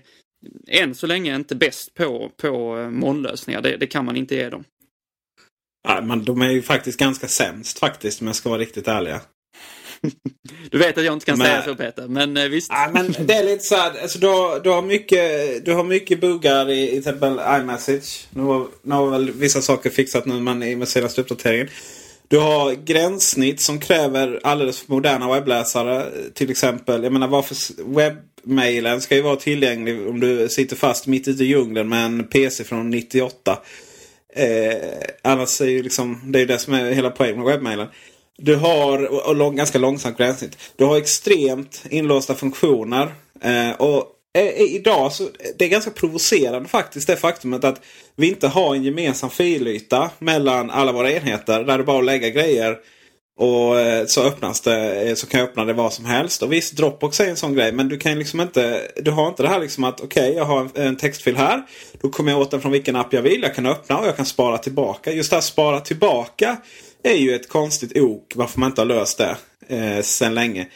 [0.68, 3.60] än så länge inte bäst på, på uh, molnlösningar.
[3.60, 4.64] Det, det, kan man inte ge dem.
[5.88, 9.20] Ja, men de är ju faktiskt ganska sämst faktiskt om jag ska vara riktigt ärliga.
[10.70, 12.70] du vet att jag inte kan men, säga så Peter, men uh, visst.
[12.70, 15.84] Ja, men det är lite så här, alltså, du, har, du, har mycket, du har
[15.84, 18.26] mycket buggar i, i till exempel iMessage.
[18.30, 21.68] Nu har, nu har väl vissa saker fixat nu men i med senaste uppdateringen.
[22.32, 26.10] Du har gränssnitt som kräver alldeles för moderna webbläsare.
[26.34, 31.28] Till exempel, jag menar varför webbmailen ska ju vara tillgänglig om du sitter fast mitt
[31.28, 33.58] ute i djungeln med en PC från 98.
[34.34, 34.74] Eh,
[35.22, 37.88] annars är ju liksom, det är ju det som är hela poängen med webbmailen.
[38.38, 40.58] Du har, och, och lång, ganska långsamt gränssnitt.
[40.76, 43.12] Du har extremt inlåsta funktioner.
[43.40, 47.82] Eh, och Eh, eh, idag så det är ganska provocerande faktiskt det faktumet att
[48.16, 51.64] vi inte har en gemensam filyta mellan alla våra enheter.
[51.64, 52.76] Där det bara att lägga grejer
[53.38, 56.42] och eh, så öppnas det, så kan jag öppna det vad som helst.
[56.42, 57.72] Och visst, Dropbox är en sån grej.
[57.72, 60.44] Men du kan liksom inte, du har inte det här liksom att okej, okay, jag
[60.44, 61.62] har en textfil här.
[62.00, 63.42] Då kommer jag åt den från vilken app jag vill.
[63.42, 65.12] Jag kan öppna och jag kan spara tillbaka.
[65.12, 66.56] Just det här spara tillbaka
[67.02, 69.36] är ju ett konstigt ok varför man inte har löst det
[69.68, 70.66] eh, sedan länge.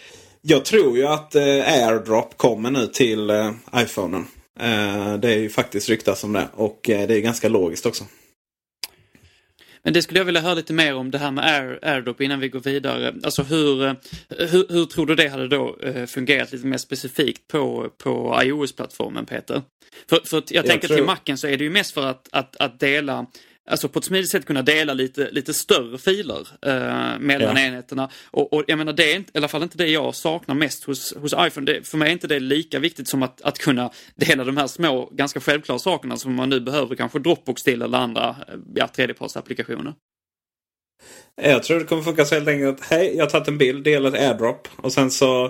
[0.49, 4.27] Jag tror ju att eh, AirDrop kommer nu till eh, iPhonen.
[4.61, 8.05] Eh, det är ju faktiskt ryktas om det och eh, det är ganska logiskt också.
[9.83, 12.41] Men det skulle jag vilja höra lite mer om det här med Air, AirDrop innan
[12.41, 13.15] vi går vidare.
[13.23, 13.97] Alltså hur,
[14.29, 19.63] hur, hur tror du det hade då fungerat lite mer specifikt på, på iOS-plattformen Peter?
[20.09, 20.97] För, för jag, jag tänker tror...
[20.97, 23.27] till Macen så är det ju mest för att, att, att dela
[23.67, 27.63] alltså på ett smidigt sätt kunna dela lite, lite större filer eh, mellan ja.
[27.63, 28.11] enheterna.
[28.31, 30.85] Och, och, jag menar, det är inte, i alla fall inte det jag saknar mest
[30.85, 31.73] hos, hos iPhone.
[31.73, 34.67] Det, för mig är inte det lika viktigt som att, att kunna dela de här
[34.67, 38.89] små, ganska självklara sakerna som man nu behöver kanske Dropbox till eller andra eh, ja,
[38.89, 39.95] tredjepartsapplikationer.
[41.43, 44.15] Jag tror det kommer funka så helt enkelt hej, jag har tagit en bild, delat
[44.15, 45.45] AirDrop och sen så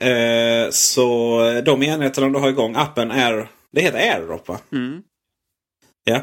[0.00, 4.58] eh, så de enheterna du har igång appen är, det heter AirDrop va?
[4.72, 5.02] Mm.
[6.04, 6.22] Ja.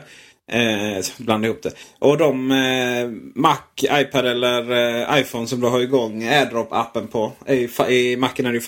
[0.52, 1.72] Eh, blanda ihop det.
[2.00, 3.58] Och de eh, Mac,
[3.92, 7.32] iPad eller eh, iPhone som du har igång AirDrop-appen på.
[7.48, 8.62] I, i Macen är det ju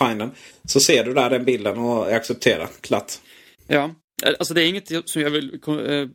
[0.68, 3.12] Så ser du där den bilden och accepterar Klart.
[3.68, 3.90] Ja,
[4.26, 6.08] Alltså det är inget som jag vill eh,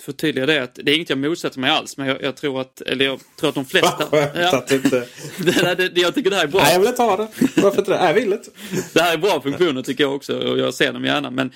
[0.00, 1.96] förtydliga det att det är inget jag motsätter mig alls.
[1.96, 4.08] Men jag, jag tror att, eller jag tror att de flesta...
[4.34, 5.06] Ja, att inte...
[5.38, 6.60] det, det, jag tycker det här är bra.
[6.62, 7.28] Nej, jag vill inte ha det.
[7.62, 8.06] Varför inte det?
[8.06, 8.50] Jag vill inte.
[8.92, 11.30] det här är bra funktioner tycker jag också och jag ser dem gärna.
[11.30, 11.52] Men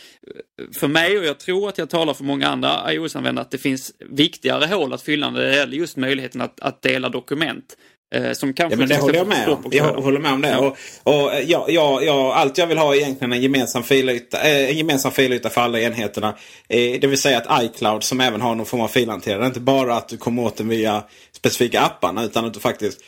[0.73, 3.93] för mig och jag tror att jag talar för många andra iOS-användare att det finns
[4.11, 7.77] viktigare hål att fylla när det gäller just möjligheten att, att dela dokument.
[8.15, 9.65] Eh, som kanske ja, men det håller jag med om.
[9.71, 10.57] Jag håller med om det.
[10.57, 14.71] Och, och ja, ja, ja, allt jag vill ha är egentligen en gemensam filyta, eh,
[14.71, 16.29] en gemensam filyta för alla enheterna.
[16.69, 19.47] Eh, det vill säga att iCloud som även har någon form av filhanterare.
[19.47, 23.01] Inte bara att du kommer åt den via specifika apparna utan att du faktiskt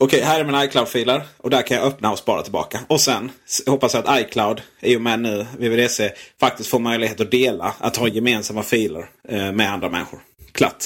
[0.00, 2.80] Okej, här är mina iCloud-filer och där kan jag öppna och spara tillbaka.
[2.86, 3.30] Och sen
[3.66, 7.96] hoppas jag att iCloud, i och med nu VVDC, faktiskt får möjlighet att dela, att
[7.96, 9.10] ha gemensamma filer
[9.52, 10.20] med andra människor.
[10.52, 10.84] Klart.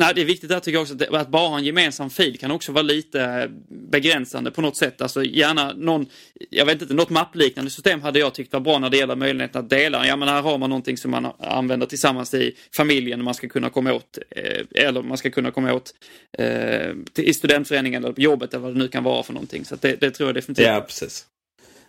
[0.00, 2.38] Nej, det är viktigt där tycker jag också att, att, bara ha en gemensam fil
[2.38, 5.02] kan också vara lite eh, begränsande på något sätt.
[5.02, 6.06] Alltså gärna någon,
[6.50, 9.64] jag vet inte, något mappliknande system hade jag tyckt var bra när det gäller möjligheten
[9.64, 10.06] att dela.
[10.06, 13.70] Ja men här har man någonting som man använder tillsammans i familjen man ska kunna
[13.70, 15.94] komma åt, eh, eller man ska kunna komma åt
[16.38, 19.64] eh, i studentföreningen eller på jobbet eller vad det nu kan vara för någonting.
[19.64, 20.66] Så det, det tror jag definitivt.
[20.66, 21.24] Ja, precis.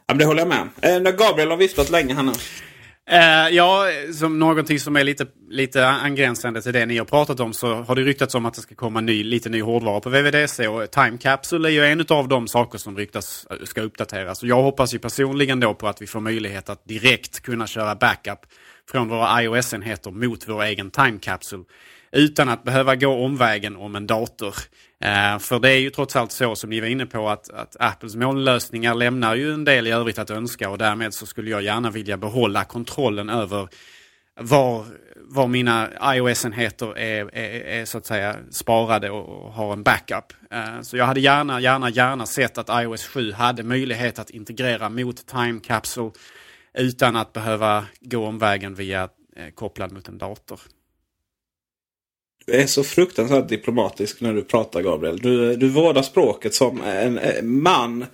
[0.07, 0.47] men det håller jag
[0.81, 2.31] med eh, Gabriel har viftat länge här nu.
[3.09, 7.53] Uh, ja, som någonting som är lite, lite angränsande till det ni har pratat om
[7.53, 10.67] så har det ryktats om att det ska komma ny, lite ny hårdvara på VVDC
[10.67, 14.43] och Time Capsule är ju en av de saker som ryktas eh, ska uppdateras.
[14.43, 17.95] Och jag hoppas ju personligen då på att vi får möjlighet att direkt kunna köra
[17.95, 18.39] backup
[18.91, 21.63] från våra iOS-enheter mot vår egen Time Capsule
[22.11, 24.55] utan att behöva gå omvägen om en dator.
[25.01, 27.75] Eh, för det är ju trots allt så som ni var inne på att, att
[27.79, 31.61] Apples molnlösningar lämnar ju en del i övrigt att önska och därmed så skulle jag
[31.61, 33.67] gärna vilja behålla kontrollen över
[34.39, 34.85] var,
[35.15, 40.33] var mina iOS-enheter är, är, är, så att säga sparade och, och har en backup.
[40.51, 44.89] Eh, så jag hade gärna, gärna, gärna sett att iOS 7 hade möjlighet att integrera
[44.89, 46.11] mot Time Capsule
[46.73, 50.59] utan att behöva gå omvägen via eh, kopplad mot en dator.
[52.45, 55.17] Du är så fruktansvärt diplomatisk när du pratar Gabriel.
[55.17, 58.05] Du, du vårdar språket som en, en man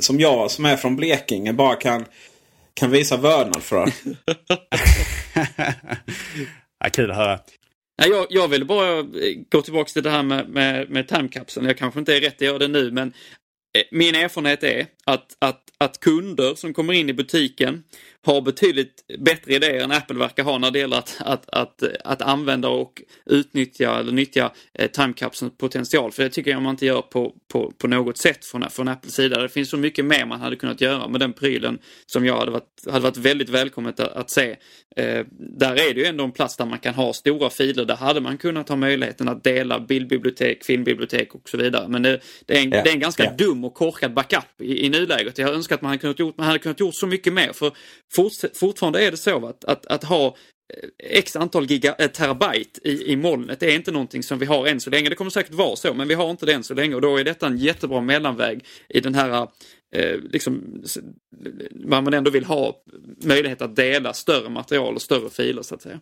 [0.00, 2.04] som jag som är från Blekinge bara kan,
[2.74, 3.88] kan visa vördnad för.
[6.84, 7.40] ja, kul att höra.
[8.06, 9.02] Jag, jag vill bara
[9.50, 11.66] gå tillbaka till det här med, med, med timecapseln.
[11.66, 13.08] Jag kanske inte är rätt att göra det nu men
[13.78, 17.84] eh, min erfarenhet är att, att, att kunder som kommer in i butiken
[18.24, 22.22] har betydligt bättre idéer än Apple verkar ha när det gäller att, att, att, att
[22.22, 26.12] använda och utnyttja eller nyttja eh, timecapselns potential.
[26.12, 29.14] För det tycker jag man inte gör på, på, på något sätt från, från Apples
[29.14, 29.42] sida.
[29.42, 32.50] Det finns så mycket mer man hade kunnat göra med den prylen som jag hade
[32.50, 34.56] varit, hade varit väldigt välkommet att, att se.
[34.96, 35.26] Eh,
[35.58, 37.84] där är det ju ändå en plats där man kan ha stora filer.
[37.84, 41.88] Där hade man kunnat ha möjligheten att dela bildbibliotek, filmbibliotek och så vidare.
[41.88, 42.84] Men det, det, är, en, yeah.
[42.84, 43.36] det är en ganska yeah.
[43.36, 45.38] dum och korkad backup i, i nuläget.
[45.38, 47.52] Jag önskar att man hade kunnat gjort, man hade kunnat gjort så mycket mer.
[47.52, 47.72] För
[48.54, 53.12] fortfarande är det så att, att, att ha eh, x antal giga, äh, terabyte i,
[53.12, 55.08] i molnet det är inte någonting som vi har än så länge.
[55.08, 57.16] Det kommer säkert vara så, men vi har inte det än så länge och då
[57.16, 59.48] är detta en jättebra mellanväg i den här
[59.94, 60.82] eh, liksom,
[61.84, 62.82] man ändå vill ha
[63.24, 66.00] möjlighet att dela större material och större filer så att säga.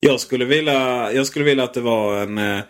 [0.00, 2.60] Jag skulle vilja, jag skulle vilja att det var en, eh,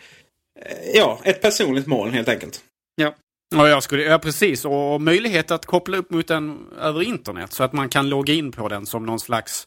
[0.94, 2.60] ja, ett personligt moln helt enkelt.
[2.94, 3.14] Ja.
[3.50, 4.64] Ja, jag skulle, ja, precis.
[4.64, 8.52] Och möjlighet att koppla upp mot den över internet så att man kan logga in
[8.52, 9.66] på den som någon slags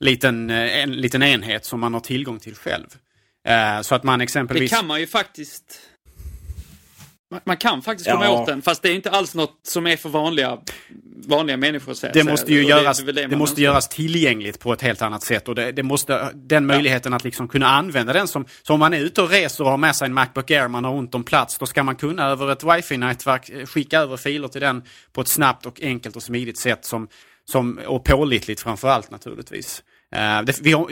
[0.00, 2.86] liten, eh, en, liten enhet som man har tillgång till själv.
[3.48, 4.70] Uh, så att man exempelvis...
[4.70, 5.80] Det kan man ju faktiskt.
[7.44, 8.30] Man kan faktiskt komma ja.
[8.30, 10.58] åt den, fast det är inte alls något som är för vanliga,
[11.26, 11.94] vanliga människor.
[11.94, 15.22] Så det måste ju göras, det, det, det måste göras tillgängligt på ett helt annat
[15.22, 15.48] sätt.
[15.48, 17.16] Och det, det måste, den möjligheten ja.
[17.16, 19.96] att liksom kunna använda den som, som man är ute och reser och har med
[19.96, 22.64] sig en Macbook Air, man har ont om plats, då ska man kunna över ett
[22.64, 26.84] wifi-nätverk eh, skicka över filer till den på ett snabbt och enkelt och smidigt sätt
[26.84, 27.08] som,
[27.44, 29.82] som, och pålitligt framför allt naturligtvis.
[30.14, 30.90] Det, vi har,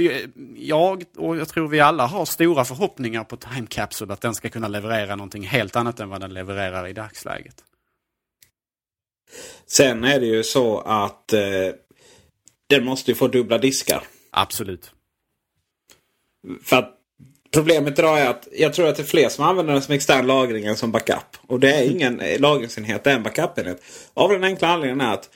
[0.56, 4.48] jag och jag tror vi alla har stora förhoppningar på Time Capsule att den ska
[4.48, 7.64] kunna leverera någonting helt annat än vad den levererar i dagsläget.
[9.66, 11.40] Sen är det ju så att eh,
[12.68, 14.02] den måste ju få dubbla diskar.
[14.30, 14.92] Absolut.
[16.62, 16.94] För att
[17.52, 20.26] problemet idag är att jag tror att det är fler som använder den som extern
[20.26, 21.37] lagring än som backup.
[21.46, 23.82] Och det är ingen lagringsenhet, det är en backupenhet.
[24.14, 25.30] Av den enkla anledningen är att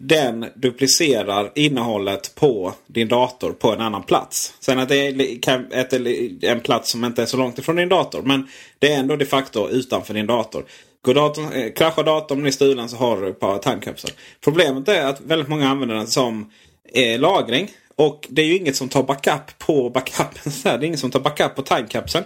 [0.00, 4.54] den duplicerar innehållet på din dator på en annan plats.
[4.60, 8.22] Sen att det är en plats som inte är så långt ifrån din dator.
[8.22, 10.64] Men det är ändå de facto utanför din dator.
[11.02, 14.12] Går datorn, eh, kraschar datorn blir stulen så har du ett par timecapslar.
[14.40, 16.50] Problemet är att väldigt många använder den som
[16.94, 17.70] eh, lagring.
[17.96, 20.52] Och det är ju inget som tar backup på backupen.
[20.62, 22.24] det är inget som tar backup på timecapseln.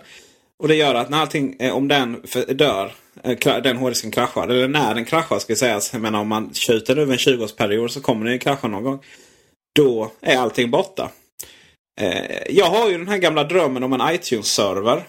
[0.58, 2.92] Och det gör att när allting, eh, om den dör,
[3.24, 4.48] Eh, den hårddisken kraschar.
[4.48, 5.92] Eller när den kraschar ska sägas.
[5.92, 9.04] Jag menar om man skjuter över en 20-årsperiod så kommer den ju krascha någon gång.
[9.76, 11.10] Då är allting borta.
[12.00, 15.02] Eh, jag har ju den här gamla drömmen om en iTunes-server.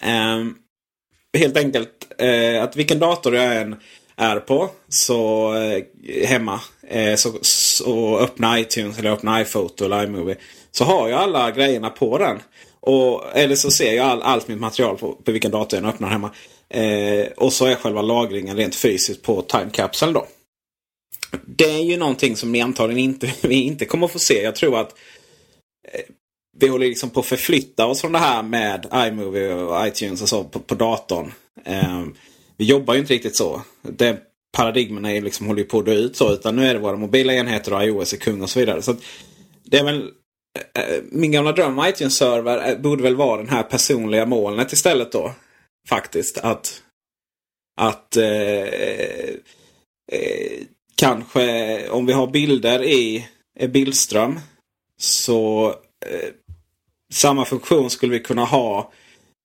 [0.00, 0.54] Ehm,
[1.38, 3.76] helt enkelt eh, att vilken dator jag än
[4.16, 5.52] är på så
[6.24, 6.60] hemma
[7.16, 10.36] så, så öppna iTunes eller öppna iPhoto eller iMovie.
[10.70, 12.38] Så har jag alla grejerna på den.
[12.80, 16.08] Och, eller så ser jag all, allt mitt material på, på vilken dator jag öppnar
[16.08, 16.30] hemma.
[16.68, 20.26] Eh, och så är själva lagringen rent fysiskt på Time Capsule då.
[21.46, 24.42] Det är ju någonting som ni antagligen inte, vi inte kommer att få se.
[24.42, 24.94] Jag tror att
[25.92, 26.00] eh,
[26.58, 30.28] vi håller liksom på att förflytta oss från det här med iMovie och iTunes och
[30.28, 31.32] så på, på datorn.
[31.64, 32.04] Eh,
[32.56, 33.62] vi jobbar ju inte riktigt så.
[33.82, 34.18] Det
[34.56, 36.32] paradigmen är liksom håller på att dö ut så.
[36.32, 38.82] Utan nu är det våra mobila enheter och iOS är kung och så vidare.
[38.82, 38.96] Så
[39.64, 40.10] Det är väl
[40.58, 44.72] Eh, eh, min gamla dröm om iTunes-server eh, borde väl vara den här personliga molnet
[44.72, 45.32] istället då.
[45.88, 46.38] Faktiskt.
[46.38, 46.82] Att,
[47.80, 48.64] att eh,
[50.12, 50.60] eh,
[50.94, 53.26] kanske om vi har bilder i
[53.68, 54.40] bildström
[55.00, 55.68] så
[56.06, 56.28] eh,
[57.12, 58.92] samma funktion skulle vi kunna ha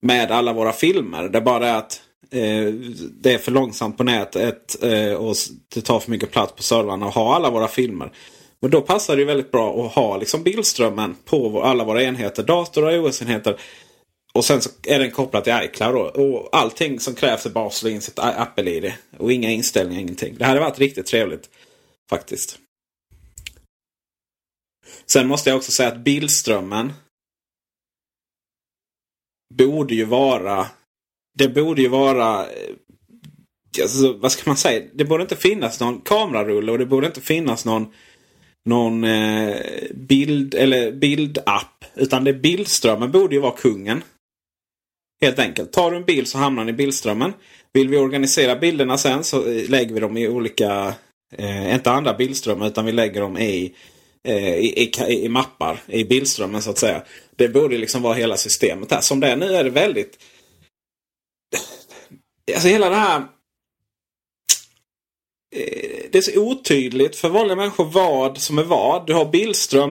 [0.02, 1.28] med alla våra filmer.
[1.28, 2.72] Det är bara det att Eh,
[3.20, 5.34] det är för långsamt på nätet eh, och
[5.74, 8.12] det tar för mycket plats på servrarna att ha alla våra filmer.
[8.60, 12.42] Men då passar det väldigt bra att ha liksom bildströmmen på alla våra enheter.
[12.42, 13.60] Dator och iOS-enheter.
[14.34, 15.94] Och sen så är den kopplad till iCloud.
[15.94, 16.22] Då.
[16.22, 18.92] Och allting som krävs är bara att slå in sitt Apple-ID.
[19.18, 20.34] Och inga inställningar, ingenting.
[20.38, 21.50] Det hade varit riktigt trevligt.
[22.10, 22.58] Faktiskt.
[25.06, 26.92] Sen måste jag också säga att bildströmmen
[29.54, 30.66] borde ju vara...
[31.38, 32.46] Det borde ju vara...
[32.46, 32.74] Eh,
[33.82, 34.86] alltså, vad ska man säga?
[34.94, 37.92] Det borde inte finnas någon kamerarulle och det borde inte finnas någon
[38.66, 39.56] någon eh,
[39.94, 41.84] bild eller bildapp.
[41.94, 44.02] Utan det bildströmmen borde ju vara kungen.
[45.20, 45.72] Helt enkelt.
[45.72, 47.32] Tar du en bild så hamnar den i bildströmmen.
[47.72, 50.94] Vill vi organisera bilderna sen så eh, lägger vi dem i olika,
[51.36, 53.74] eh, inte andra bildströmmar utan vi lägger dem i,
[54.28, 57.02] eh, i, i, i, mappar i bildströmmen så att säga.
[57.36, 59.00] Det borde liksom vara hela systemet här.
[59.00, 60.18] Som det är nu är det väldigt...
[62.54, 63.26] Alltså hela det här
[65.56, 65.85] eh,
[66.16, 69.06] det är så otydligt för vanliga människor vad som är vad.
[69.06, 69.90] Du har Billström.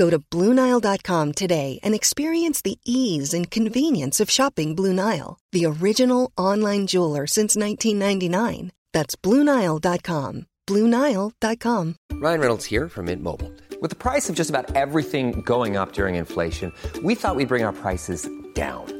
[0.00, 5.66] Go to Bluenile.com today and experience the ease and convenience of shopping Blue Nile, the
[5.66, 8.72] original online jeweler since 1999.
[8.94, 10.46] That's Bluenile.com.
[10.66, 11.96] Bluenile.com.
[12.12, 13.52] Ryan Reynolds here from Mint Mobile.
[13.82, 16.72] With the price of just about everything going up during inflation,
[17.02, 18.99] we thought we'd bring our prices down.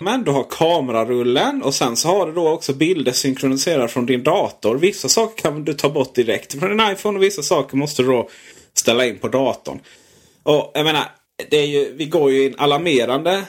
[0.00, 4.22] Men du har kamerarullen och sen så har du då också bilder synkroniserade från din
[4.22, 4.78] dator.
[4.78, 8.08] Vissa saker kan du ta bort direkt från din iPhone och vissa saker måste du
[8.08, 8.28] då
[8.74, 9.80] ställa in på datorn.
[10.42, 11.04] Och jag menar,
[11.50, 13.44] det är ju, vi går ju i en alarmerande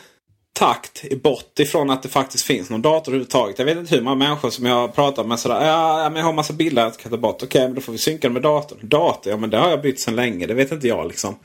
[0.54, 3.60] takt bort ifrån att det faktiskt finns någon dator överhuvudtaget.
[3.60, 5.66] Jag vet inte hur många människor som jag pratar med sådär.
[5.68, 7.44] Ja, men jag har massa bilder jag kan ta bort.
[7.44, 8.80] Okej, men då får vi synka med datorn.
[8.82, 9.32] Dator?
[9.32, 10.48] Ja, men det har jag bytt sedan länge.
[10.48, 11.36] Det vet inte jag liksom.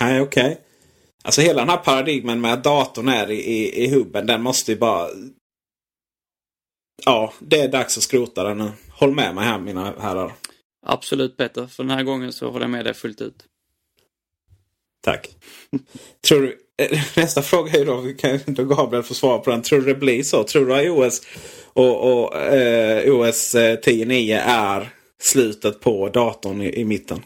[0.00, 0.44] Nej, okej.
[0.44, 0.56] Okay.
[1.24, 4.26] Alltså hela den här paradigmen med att datorn är i, i, i hubben.
[4.26, 5.08] Den måste ju bara...
[7.04, 8.70] Ja, det är dags att skrota den nu.
[8.90, 10.32] Håll med mig här mina herrar.
[10.86, 13.44] Absolut Peter, för den här gången så håller jag med dig fullt ut.
[15.00, 15.28] Tack.
[16.28, 19.62] Tror du, eh, nästa fråga är då, kan då Gabriel få svar på den.
[19.62, 20.44] Tror du det blir så?
[20.44, 21.22] Tror du att iOS
[21.64, 24.88] och, och eh, OS 10.9 är
[25.22, 27.22] slutet på datorn i, i mitten?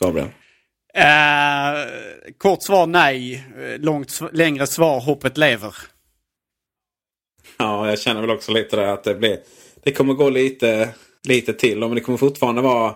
[0.00, 0.28] Gabriel?
[0.94, 1.95] Eh,
[2.38, 3.44] kort svar nej.
[3.78, 5.74] Långt, längre svar hoppet lever.
[7.56, 9.38] Ja, jag känner väl också lite det att det blir...
[9.82, 10.94] Det kommer gå lite,
[11.28, 11.78] lite till.
[11.78, 12.94] Men det kommer fortfarande vara...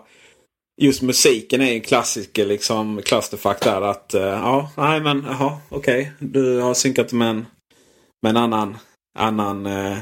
[0.82, 3.02] Just musiken är en klassiker liksom.
[3.04, 4.14] Clusterfuck där att...
[4.14, 6.12] Eh, ja, nej men jaha, okej.
[6.16, 6.28] Okay.
[6.28, 7.46] Du har synkat med en,
[8.22, 8.78] med en annan,
[9.18, 9.98] annan eh,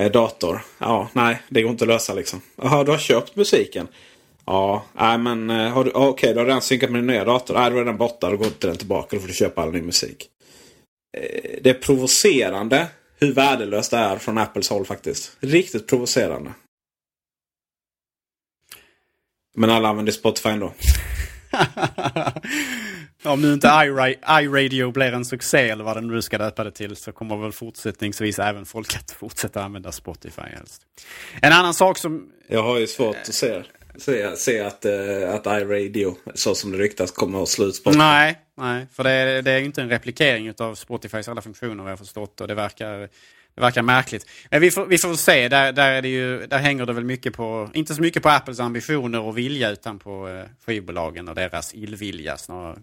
[0.00, 0.60] eh, dator.
[0.78, 2.40] Ja, nej, det går inte att lösa liksom.
[2.56, 3.88] Jaha, du har köpt musiken.
[4.50, 7.54] Ja, nej men har du, okej, okay, du har redan synkat med din nya dator.
[7.54, 8.30] Nej, då är den borta.
[8.30, 9.16] Då går inte den tillbaka.
[9.16, 10.28] Då får du köpa all ny musik.
[11.62, 12.86] Det är provocerande
[13.18, 15.36] hur värdelöst det är från Apples håll faktiskt.
[15.40, 16.50] Riktigt provocerande.
[19.54, 20.72] Men alla använder Spotify ändå.
[23.24, 26.96] Om nu inte iRadio blir en succé eller vad den nu ska döpa det till
[26.96, 30.82] så kommer väl fortsättningsvis även folk att fortsätta använda Spotify helst.
[31.42, 32.32] En annan sak som...
[32.48, 33.62] Jag har ju svårt att se,
[33.98, 37.98] se, se att, uh, att iRadio, så som det ryktas, kommer att slå ut Spotify.
[37.98, 41.92] Nej, nej för det är, det är inte en replikering av Spotifys alla funktioner vad
[41.92, 42.40] jag förstått.
[42.40, 43.08] Och det verkar
[43.54, 44.26] det verkar märkligt.
[44.50, 45.48] Men vi får, vi får se.
[45.48, 48.28] Där, där, är det ju, där hänger det väl mycket på, inte så mycket på
[48.28, 52.78] Apples ambitioner och vilja utan på eh, skivbolagen och deras illvilja snarare.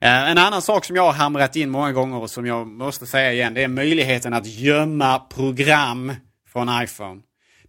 [0.00, 3.06] Eh, en annan sak som jag har hamrat in många gånger och som jag måste
[3.06, 6.12] säga igen, det är möjligheten att gömma program
[6.52, 7.20] från iPhone.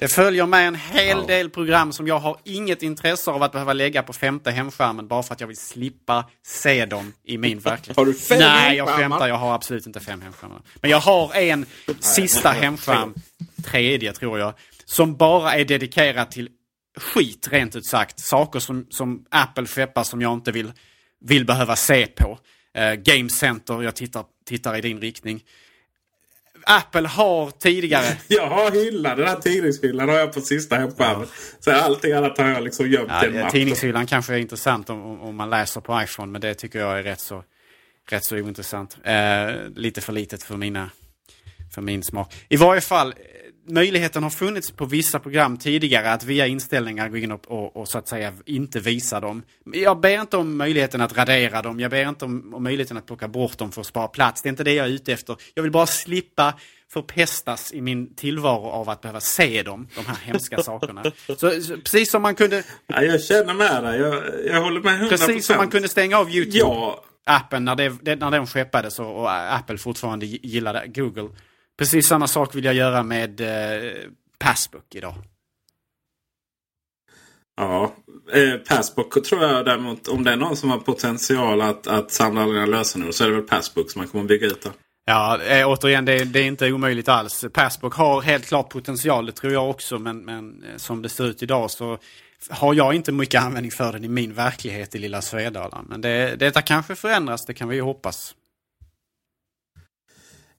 [0.02, 1.28] Det följer med en hel oh.
[1.28, 5.24] del program som jag har inget intresse av att behöva lägga på femte hemskärmen bara
[5.24, 7.98] för att jag vill slippa se dem i min verklighet.
[7.98, 9.28] har du fem Nej, jag skämtar.
[9.28, 10.62] Jag har absolut inte fem hemskärmar.
[10.76, 11.66] Men jag har en
[12.00, 13.14] sista hemskärm,
[13.66, 14.54] tredje tror jag,
[14.86, 16.50] som bara är dedikerad till
[16.98, 18.20] skit rent ut sagt.
[18.20, 20.72] Saker som, som Apple skeppar som jag inte vill,
[21.26, 22.40] vill behöva se på.
[22.78, 25.44] Uh, Game Center, jag tittar, tittar i din riktning.
[26.64, 28.06] Apple har tidigare...
[28.28, 31.28] jag har hyllan, den här tidningshyllan har jag på sista hemskärmen.
[31.60, 35.36] Så allting annat har jag liksom gömt ja, en Tidningshyllan kanske är intressant om, om
[35.36, 36.32] man läser på iPhone.
[36.32, 37.44] Men det tycker jag är rätt så,
[38.10, 38.98] rätt så ointressant.
[39.04, 40.90] Eh, lite för litet för, mina,
[41.74, 42.34] för min smak.
[42.50, 43.14] I varje fall,
[43.72, 47.88] möjligheten har funnits på vissa program tidigare att via inställningar gå in och, och, och,
[47.88, 49.44] så att säga inte visa dem.
[49.74, 51.80] Jag ber inte om möjligheten att radera dem.
[51.80, 54.42] Jag ber inte om, om möjligheten att plocka bort dem för att spara plats.
[54.42, 55.36] Det är inte det jag är ute efter.
[55.54, 56.54] Jag vill bara slippa
[56.94, 61.04] förpestas i min tillvaro av att behöva se dem, de här hemska sakerna.
[61.28, 62.64] Så, så, precis som man kunde...
[62.88, 64.00] Ja, jag känner med dig.
[64.00, 65.10] Jag, jag håller med 100%.
[65.10, 66.58] Precis som man kunde stänga av YouTube.
[66.58, 67.04] Ja.
[67.24, 71.30] Appen när, det, när den skeppades och, och Apple fortfarande gillade Google
[71.82, 73.92] Precis samma sak vill jag göra med eh,
[74.40, 75.14] Passbook idag.
[77.58, 77.96] Ja,
[78.34, 82.42] eh, Passbook tror jag däremot, om det är någon som har potential att, att samla
[82.42, 84.64] alla dina lösenord så är det väl Passbook som man kommer att bygga ut.
[84.64, 84.70] Då.
[85.06, 87.46] Ja, eh, återigen, det, det, är inte omöjligt alls.
[87.54, 90.00] Passbook har helt klart potential, det tror jag också.
[90.00, 91.98] Men, men eh, som det ser ut idag så
[92.50, 95.86] har jag inte mycket användning för den i min verklighet i lilla Svedala.
[95.90, 98.36] Men det, detta kanske förändras, det kan vi ju hoppas.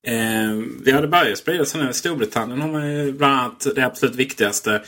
[0.06, 1.90] Eh, det hade börjat sprida sig nu.
[1.90, 4.82] I Storbritannien har man ju bland annat det absolut viktigaste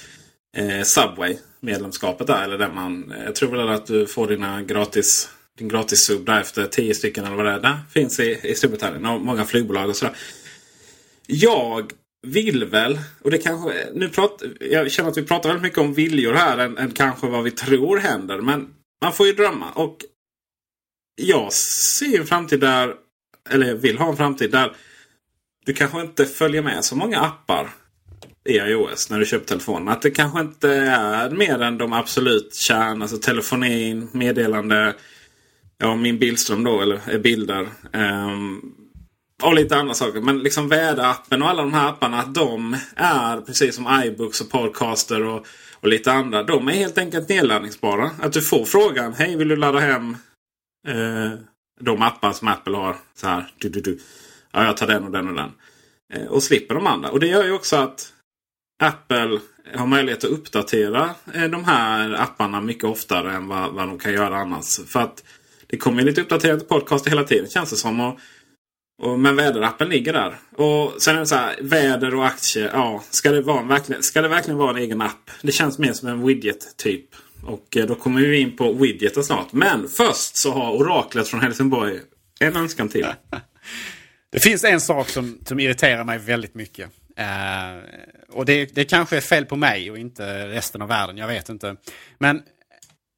[0.57, 2.45] eh, Subway-medlemskapet där.
[2.45, 6.41] Eller där man, jag tror väl att du får dina gratis, din gratis sub där
[6.41, 7.61] efter tio stycken eller vad det är.
[7.61, 10.15] Det finns i, i Storbritannien och många flygbolag och sådär.
[11.27, 11.93] Jag
[12.27, 15.95] vill väl, och det kanske, nu prat, jag känner att vi pratar väldigt mycket om
[15.95, 18.41] viljor här än, än kanske vad vi tror händer.
[18.41, 19.71] Men man får ju drömma.
[19.73, 19.97] Och
[21.23, 22.95] jag ser en framtid där,
[23.51, 24.77] eller vill ha en framtid där
[25.65, 27.71] du kanske inte följer med så många appar
[28.45, 29.89] i iOS när du köper telefonen.
[29.89, 33.03] Att det kanske inte är mer än de absolut kärn.
[33.03, 34.95] Alltså telefonin, meddelande.
[35.79, 37.69] Ja, min bildström då, eller bilder.
[37.93, 38.75] Um,
[39.43, 40.21] och lite andra saker.
[40.21, 42.19] Men liksom väderappen och alla de här apparna.
[42.19, 45.47] Att de är precis som iBooks och Podcaster och,
[45.81, 46.43] och lite andra.
[46.43, 48.11] De är helt enkelt nedladdningsbara.
[48.21, 49.15] Att du får frågan.
[49.15, 50.17] Hej, vill du ladda hem
[50.89, 51.39] eh,
[51.81, 52.97] de appar som Apple har?
[53.15, 53.51] Så här.
[53.59, 53.99] Du, du, du.
[54.55, 55.51] Ja, jag tar den och den och den.
[56.15, 57.11] Eh, och slipper de andra.
[57.11, 58.13] Och det gör ju också att
[58.83, 59.41] Apple
[59.75, 64.13] har möjlighet att uppdatera eh, de här apparna mycket oftare än vad, vad de kan
[64.13, 64.81] göra annars.
[64.87, 65.25] För att
[65.67, 68.01] det kommer lite uppdaterade podcast hela tiden känns det som.
[68.01, 68.19] Och,
[69.03, 70.39] och, men väderappen ligger där.
[70.57, 72.71] Och sen är det så här, väder och aktier.
[72.73, 75.31] Ja, ska det, vara verkligen, ska det verkligen vara en egen app?
[75.43, 77.07] Det känns mer som en widget typ.
[77.43, 79.53] Och eh, då kommer vi in på widgeten snart.
[79.53, 82.01] Men först så har oraklet från Helsingborg
[82.41, 83.07] en önskan till.
[84.35, 86.91] Det finns en sak som, som irriterar mig väldigt mycket.
[87.17, 87.27] Eh,
[88.29, 91.49] och det, det kanske är fel på mig och inte resten av världen, jag vet
[91.49, 91.77] inte.
[92.19, 92.43] Men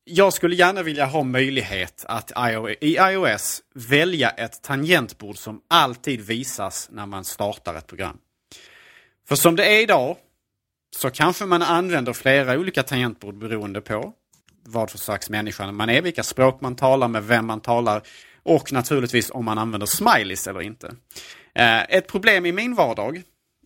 [0.05, 2.33] jag skulle gärna vilja ha möjlighet att
[2.81, 8.19] i iOS välja ett tangentbord som alltid visas när man startar ett program.
[9.29, 10.17] För som det är idag
[10.97, 14.13] så kanske man använder flera olika tangentbord beroende på
[14.65, 18.03] vad för slags människa man är, vilka språk man talar med, vem man talar
[18.47, 20.95] och naturligtvis om man använder smileys eller inte.
[21.55, 23.23] Eh, ett problem i min vardag,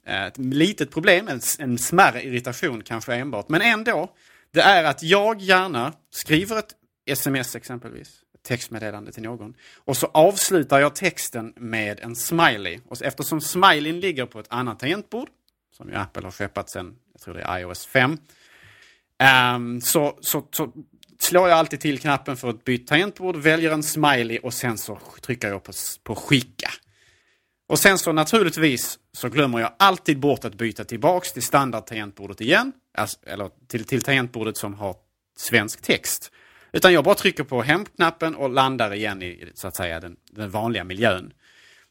[0.07, 4.13] eh, ett litet problem, en, en smärre irritation kanske enbart, men ändå,
[4.51, 6.75] det är att jag gärna skriver ett
[7.07, 9.55] sms exempelvis, ett textmeddelande till någon,
[9.85, 12.81] och så avslutar jag texten med en smiley.
[12.89, 15.29] Och eftersom smileyn ligger på ett annat tangentbord,
[15.77, 18.19] som ju Apple har skeppat sedan, jag tror det är iOS 5, um,
[19.19, 20.73] ehm, så, så, så
[21.23, 24.99] slår jag alltid till knappen för ett byta tangentbord, väljer en smiley och sen så
[25.21, 26.71] trycker jag på, på skicka.
[27.69, 32.73] Och sen så naturligtvis så glömmer jag alltid bort att byta tillbaks till standardtangentbordet igen.
[32.99, 34.97] Alltså, eller till, till tangentbordet som har
[35.37, 36.33] svensk text.
[36.73, 40.51] Utan jag bara trycker på hemknappen och landar igen i så att säga den, den
[40.51, 41.33] vanliga miljön.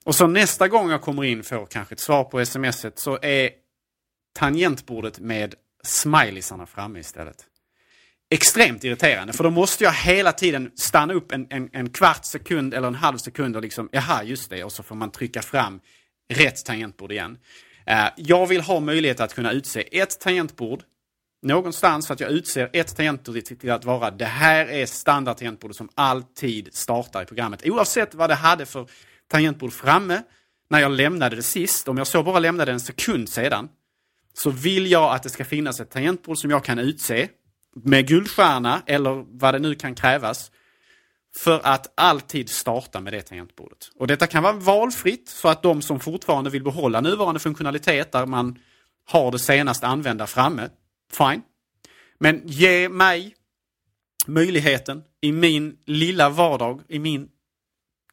[0.04, 3.50] Och så nästa gång jag kommer in får kanske ett svar på smset så är
[4.34, 7.49] tangentbordet med smileysarna framme istället
[8.30, 9.34] extremt irriterande.
[9.34, 12.96] För då måste jag hela tiden stanna upp en, en, en kvart sekund eller en
[12.96, 15.80] halv sekund och liksom, jaha, just det, och så får man trycka fram
[16.34, 17.38] rätt tangentbord igen.
[17.86, 20.84] Eh, jag vill ha möjlighet att kunna utse ett tangentbord
[21.42, 25.90] någonstans så att jag utser ett tangentbord till att vara det här är standardtangentbordet som
[25.96, 27.66] alltid startar i programmet.
[27.66, 28.88] Oavsett vad det hade för
[29.32, 30.22] tangentbord framme
[30.70, 33.70] när jag lämnade det sist, om jag så bara lämnade en sekund sedan,
[34.34, 37.28] så vill jag att det ska finnas ett tangentbord som jag kan utse
[37.76, 40.52] med guldstjärna eller vad det nu kan krävas
[41.36, 43.92] för att alltid starta med det tangentbordet.
[43.96, 48.26] Och detta kan vara valfritt så att de som fortfarande vill behålla nuvarande funktionalitet där
[48.26, 48.60] man
[49.06, 50.70] har det senast använda framme,
[51.12, 51.42] fine.
[52.18, 53.36] Men ge mig
[54.28, 57.30] möjligheten i min lilla vardag, i min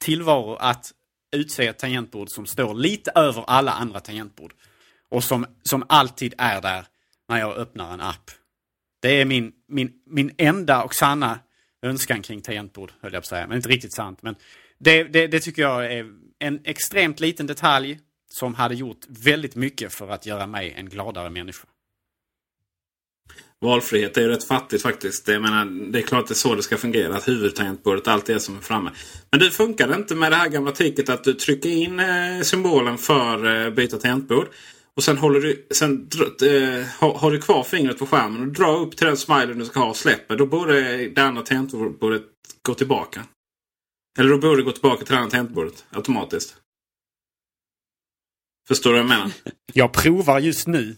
[0.01, 0.93] tillvaro att
[1.33, 4.55] utse ett tangentbord som står lite över alla andra tangentbord.
[5.09, 6.87] Och som, som alltid är där
[7.29, 8.31] när jag öppnar en app
[9.07, 11.39] det är min, min, min enda och sanna
[11.83, 13.47] önskan kring tangentbord, höll jag på att säga.
[13.47, 14.19] Men inte riktigt sant.
[14.23, 14.35] Men
[14.79, 16.07] det, det, det tycker jag är
[16.39, 17.99] en extremt liten detalj
[18.31, 21.67] som hade gjort väldigt mycket för att göra mig en gladare människa.
[23.61, 25.29] Valfrihet är ju rätt fattigt faktiskt.
[25.29, 27.17] Jag menar, det är klart att det är så det ska fungera.
[27.17, 28.91] Att huvudtangentbordet alltid är som är framme.
[29.31, 32.41] Men du, funkar det inte med det här gamla tricket att du trycker in eh,
[32.43, 34.49] symbolen för eh, byta tangentbord?
[34.97, 36.09] Och sen, håller du, sen
[36.43, 36.87] eh,
[37.17, 39.89] har, du kvar fingret på skärmen och drar upp till den smilen du ska ha
[39.89, 40.37] och släpper.
[40.37, 42.23] Då borde det andra tangentbordet
[42.63, 43.25] gå tillbaka.
[44.19, 46.57] Eller då borde det gå tillbaka till det andra tangentbordet automatiskt.
[48.69, 49.33] Förstår du vad jag menar?
[49.73, 50.97] Jag provar just nu.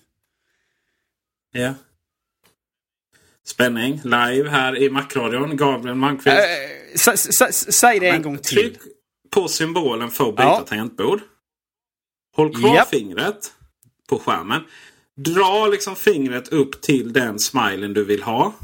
[1.53, 1.75] Ja.
[3.47, 4.01] Spänning.
[4.05, 5.57] Live här i Macradion.
[5.57, 7.41] Gabriel Malmqvist.
[7.41, 8.57] Äh, säg det en gång till.
[8.57, 8.79] Tryck
[9.31, 10.61] på symbolen för att byta ja.
[10.61, 11.21] tangentbord.
[12.37, 12.89] Håll kvar yep.
[12.89, 13.58] fingret
[14.09, 14.63] på skärmen.
[15.17, 18.55] Dra liksom fingret upp till den smilen du vill ha.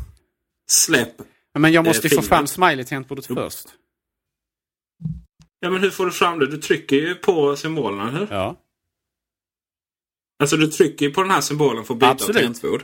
[0.71, 1.15] Släpp
[1.59, 3.69] Men jag måste ju få fram smiley-tangentbordet först.
[5.61, 6.47] Ja men hur får du fram det?
[6.47, 8.29] Du trycker ju på symbolerna, hur?
[8.31, 8.57] Ja.
[10.39, 12.83] Alltså du trycker ju på den här symbolen för att byta tangentbord.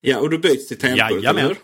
[0.00, 1.56] Ja, och du byts till tangentbordet, eller hur?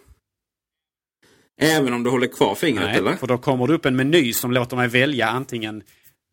[1.61, 3.17] Även om du håller kvar fingret, Nej, eller?
[3.17, 5.83] för då kommer det upp en meny som låter mig välja antingen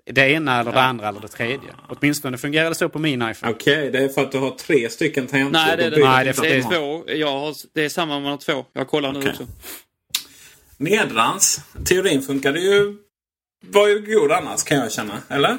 [0.10, 1.70] det ena eller det andra eller det tredje.
[1.88, 3.52] Åtminstone fungerar det så på min iPhone.
[3.52, 5.62] Okej, okay, det är för att du har tre stycken tangentbord.
[5.62, 7.12] Nej, det är, det, nej, det, det är två.
[7.12, 8.66] Jag har, det är samma om man har två.
[8.74, 9.32] Jag kollar nu okay.
[9.32, 9.48] också.
[10.78, 11.62] Nedrans.
[11.86, 12.98] Teorin funkade ju...
[13.66, 15.22] Var ju god annars kan jag känna.
[15.30, 15.58] Eller?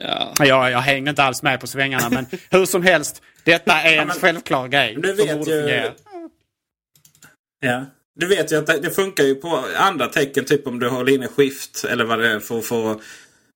[0.00, 0.34] Ja.
[0.38, 3.22] Jag, jag hänger inte alls med på svängarna men hur som helst.
[3.44, 4.96] Detta är en ja, men, självklar grej.
[4.98, 5.90] Du vet ju...
[7.60, 7.86] Ja.
[8.14, 10.44] Du vet ju att det, det, funkar ju på andra tecken.
[10.44, 13.00] Typ om du håller inne skift eller vad det är för att få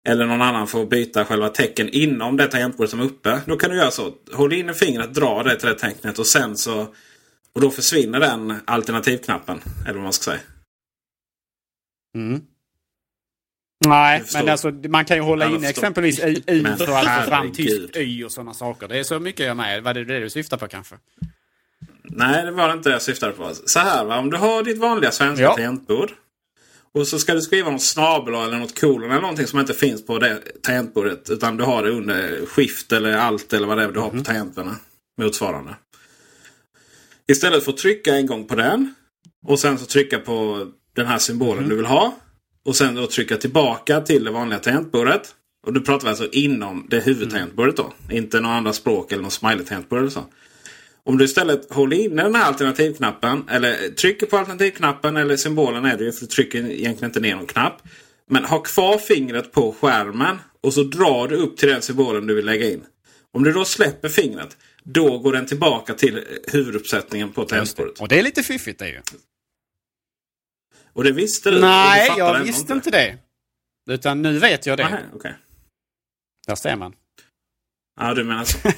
[0.09, 3.41] eller någon annan får byta själva tecken inom det tangentbordet som är uppe.
[3.47, 4.13] Då kan du göra så.
[4.33, 6.95] Håll in fingret, dra det till det tecknet och sen så...
[7.55, 9.61] Och då försvinner den alternativknappen.
[9.85, 10.41] Eller vad man ska säga.
[12.17, 12.41] Mm.
[13.87, 17.97] Nej, men alltså, man kan ju hålla in exempelvis Y för att få fram tyskt
[17.97, 18.89] Y och sådana saker.
[18.89, 19.83] Det är så mycket jag med.
[19.83, 20.97] Var det det du syftar på kanske?
[22.03, 23.51] Nej, det var det inte jag syftade på.
[23.55, 25.55] Så här va, om du har ditt vanliga svenska ja.
[25.55, 26.11] tangentbord.
[26.95, 30.07] Och så ska du skriva något snabel eller något kolon eller någonting som inte finns
[30.07, 31.31] på det tangentbordet.
[31.31, 34.17] Utan du har det under skift eller allt eller vad det är du har på
[34.17, 34.25] mhm.
[34.25, 34.77] tangenterna.
[35.19, 35.77] Motsvarande.
[37.29, 38.95] Istället för att trycka en gång på den.
[39.47, 40.67] Och sen så trycka på
[40.97, 41.71] den här symbolen mm.
[41.71, 42.17] du vill ha.
[42.65, 45.35] Och sen då trycka tillbaka till det vanliga tangentbordet.
[45.67, 47.93] Och du pratar vi alltså inom det huvudtangentbordet då.
[48.11, 50.25] Inte några andra språk eller något smiley-tangentbord eller så.
[51.05, 55.97] Om du istället håller inne den här alternativknappen eller trycker på alternativknappen eller symbolen är
[55.97, 57.83] det ju för du trycker egentligen inte ner någon knapp.
[58.27, 62.35] Men ha kvar fingret på skärmen och så drar du upp till den symbolen du
[62.35, 62.85] vill lägga in.
[63.33, 68.01] Om du då släpper fingret då går den tillbaka till huvuduppsättningen på tangentbordet.
[68.01, 69.01] Och det är lite fiffigt det ju.
[70.93, 71.61] Och det visste du?
[71.61, 73.19] Nej, du jag visste inte det.
[73.91, 74.85] Utan nu vet jag det.
[74.85, 75.35] Nähä, okej.
[76.47, 76.95] Där ser man.
[78.01, 78.59] Ja, du menar så.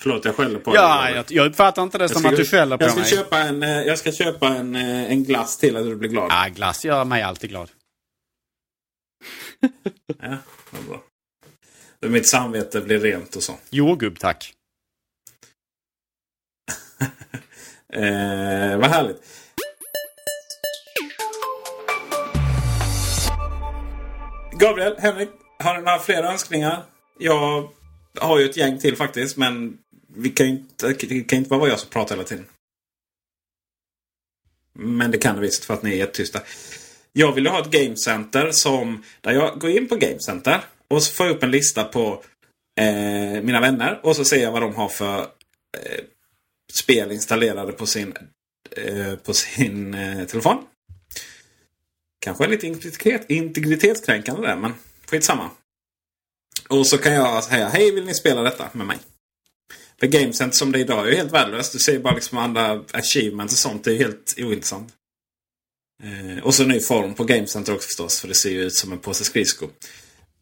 [0.00, 1.14] Förlåt, jag skäller på Ja, dig.
[1.14, 3.10] jag, jag uppfattar inte det Jag som ska- att du skäller på jag ska mig.
[3.10, 6.26] Köpa en, eh, jag ska köpa en, eh, en glass till att du blir glad.
[6.30, 7.70] Ja, glass gör mig alltid glad.
[10.22, 10.36] Ja,
[10.70, 11.02] vad bra.
[12.00, 13.54] Då mitt samvete blir rent och så.
[13.70, 14.54] Jordgubb, tack.
[17.92, 19.22] Eh, vad härligt.
[24.58, 25.28] Gabriel, Henrik,
[25.58, 26.82] har ni några fler önskningar?
[27.18, 27.68] Jag
[28.20, 29.76] har ju ett gäng till faktiskt, men
[30.14, 32.46] vi kan ju inte, det kan inte bara vara jag som pratar hela tiden.
[34.72, 36.40] Men det kan det visst för att ni är jättetysta.
[37.12, 41.02] Jag vill ha ett Game Center som, där jag går in på Game Center och
[41.02, 42.24] så får jag upp en lista på
[42.80, 46.04] eh, mina vänner och så ser jag vad de har för eh,
[46.72, 48.14] spel installerade på sin,
[48.70, 50.64] eh, på sin eh, telefon.
[52.20, 54.74] Kanske lite integritet, integritetskränkande där, men
[55.06, 55.50] skitsamma.
[56.68, 58.98] Och så kan jag säga, hej vill ni spela detta med mig?
[60.00, 61.72] För GameCenter som det är idag är ju helt värdelöst.
[61.72, 63.84] Du ser bara liksom andra achievements och sånt.
[63.84, 64.92] Det är ju helt ointressant.
[66.02, 68.20] Eh, och så ny form på GameCenter också förstås.
[68.20, 69.70] För det ser ju ut som en påse skridskor.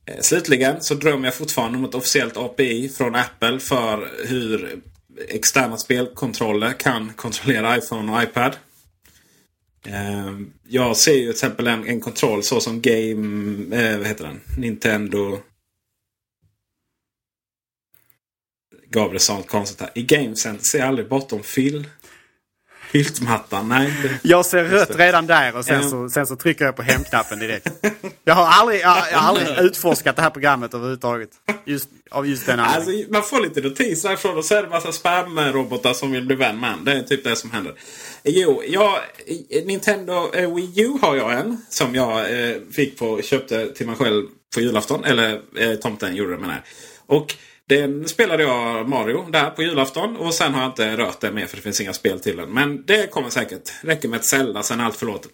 [0.07, 4.81] Eh, slutligen så drömmer jag fortfarande om ett officiellt API från Apple för hur
[5.29, 8.57] externa spelkontroller kan kontrollera iPhone och iPad.
[9.87, 10.39] Eh,
[10.69, 13.77] jag ser ju till exempel en, en kontroll så som Game...
[13.77, 14.41] Eh, vad heter den?
[14.59, 15.39] Nintendo...
[18.91, 19.91] Gabriel sa något konstigt här.
[19.95, 21.87] I Game Center ser jag aldrig bortom fyll...
[22.93, 23.69] Fyltmattan.
[23.69, 23.93] Nej.
[24.03, 24.29] Det...
[24.29, 25.89] Jag ser rött redan där och sen Ja.
[25.91, 27.69] så, sen så trycker jag på hemknappen direkt.
[28.25, 31.31] Jag har aldrig, jag, jag har aldrig utforskat det här programmet överhuvudtaget.
[31.65, 34.93] Just, av just den Alltså, man får lite notiser därifrån och så är det massa
[34.93, 36.79] spam-robotar som vill bli vän med.
[36.85, 37.75] Det är typ det som händer.
[38.25, 38.99] Jo, jag,
[39.65, 41.61] Nintendo eh, Wii U har jag en.
[41.69, 45.05] Som jag eh, fick på, köpte till mig själv på julafton.
[45.05, 46.63] Eller eh, tomten gjorde det menar jag.
[47.17, 47.35] Och
[47.69, 50.17] den spelade jag Mario där på julafton.
[50.17, 52.51] Och sen har jag inte rört den mer för det finns inga spel till den.
[52.51, 53.73] Men det kommer säkert.
[53.81, 55.33] Räcker med ett Zelda, sen är allt förlåtet.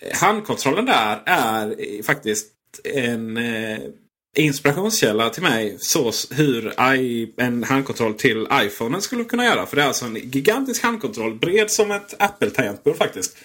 [0.00, 2.48] Eh, handkontrollen där är faktiskt
[2.84, 3.78] en eh,
[4.36, 5.76] inspirationskälla till mig.
[5.78, 9.66] Så hur i, en handkontroll till iPhonen skulle kunna göra.
[9.66, 11.34] För det är alltså en gigantisk handkontroll.
[11.34, 13.36] Bred som ett Apple-tangentbord faktiskt.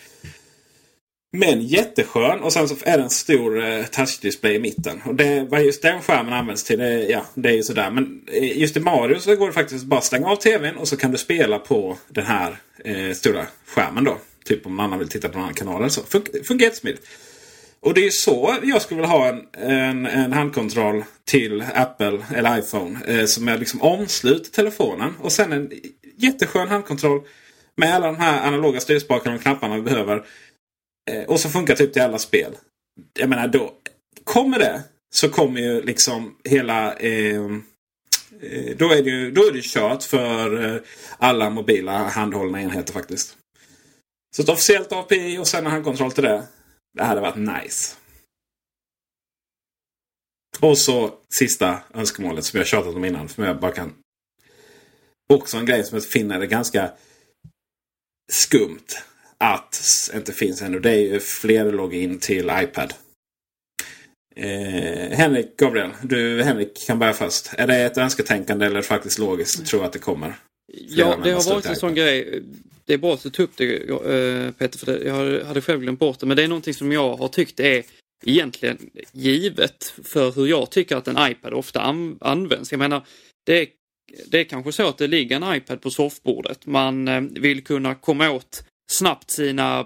[1.36, 2.40] Men jätteskön.
[2.40, 5.02] Och sen så är det en stor eh, touchdisplay i mitten.
[5.06, 7.92] Och det, vad just den skärmen används till, det, ja, det är ju sådär.
[7.92, 10.88] Men eh, just i Mario så går det faktiskt bara att stänga av tvn och
[10.88, 14.18] så kan du spela på den här eh, stora skärmen då.
[14.46, 16.02] Typ om man vill titta på någon annan kanal eller så.
[16.02, 17.08] Fun- Fungerar jättesmidigt.
[17.80, 22.20] Och det är ju så jag skulle vilja ha en, en, en handkontroll till Apple
[22.36, 23.00] eller iPhone.
[23.08, 25.14] Eh, som är liksom omslut till telefonen.
[25.20, 25.72] Och sen en
[26.18, 27.22] jätteskön handkontroll
[27.76, 30.24] med alla de här analoga styrspakarna och knapparna vi behöver.
[31.12, 32.58] Eh, och som funkar typ till alla spel.
[33.20, 33.74] Jag menar då.
[34.24, 34.84] Kommer det
[35.16, 36.94] så kommer ju liksom hela...
[36.94, 37.42] Eh,
[38.42, 40.82] eh då är det ju då är det kört för eh,
[41.18, 43.38] alla mobila handhållna enheter faktiskt.
[44.36, 46.48] Så ett officiellt API och sen en handkontroll till det.
[46.98, 47.96] Det hade varit nice.
[50.60, 53.30] Och så sista önskemålet som jag tjatat om innan.
[53.30, 53.94] Som jag bara kan...
[55.34, 56.92] Också en grej som jag finner är ganska
[58.32, 58.88] skumt
[59.44, 60.80] att inte finns ännu.
[60.80, 62.94] Det är ju fler login till iPad.
[64.36, 65.90] Eh, Henrik, Gabriel.
[66.04, 67.54] Du Henrik kan börja först.
[67.58, 70.36] Är det ett önsketänkande eller faktiskt logiskt att tro att det kommer?
[70.74, 72.44] Ja, det har varit en sån grej.
[72.86, 75.82] Det är bra att du tog upp det eh, Peter, för det, jag hade själv
[75.82, 76.26] glömt bort det.
[76.26, 77.84] Men det är någonting som jag har tyckt är
[78.26, 78.78] egentligen
[79.12, 82.72] givet för hur jag tycker att en iPad ofta an används.
[82.72, 83.06] Jag menar,
[83.46, 83.68] det är,
[84.28, 86.66] det är kanske så att det ligger en iPad på soffbordet.
[86.66, 89.80] Man eh, vill kunna komma åt snabbt sina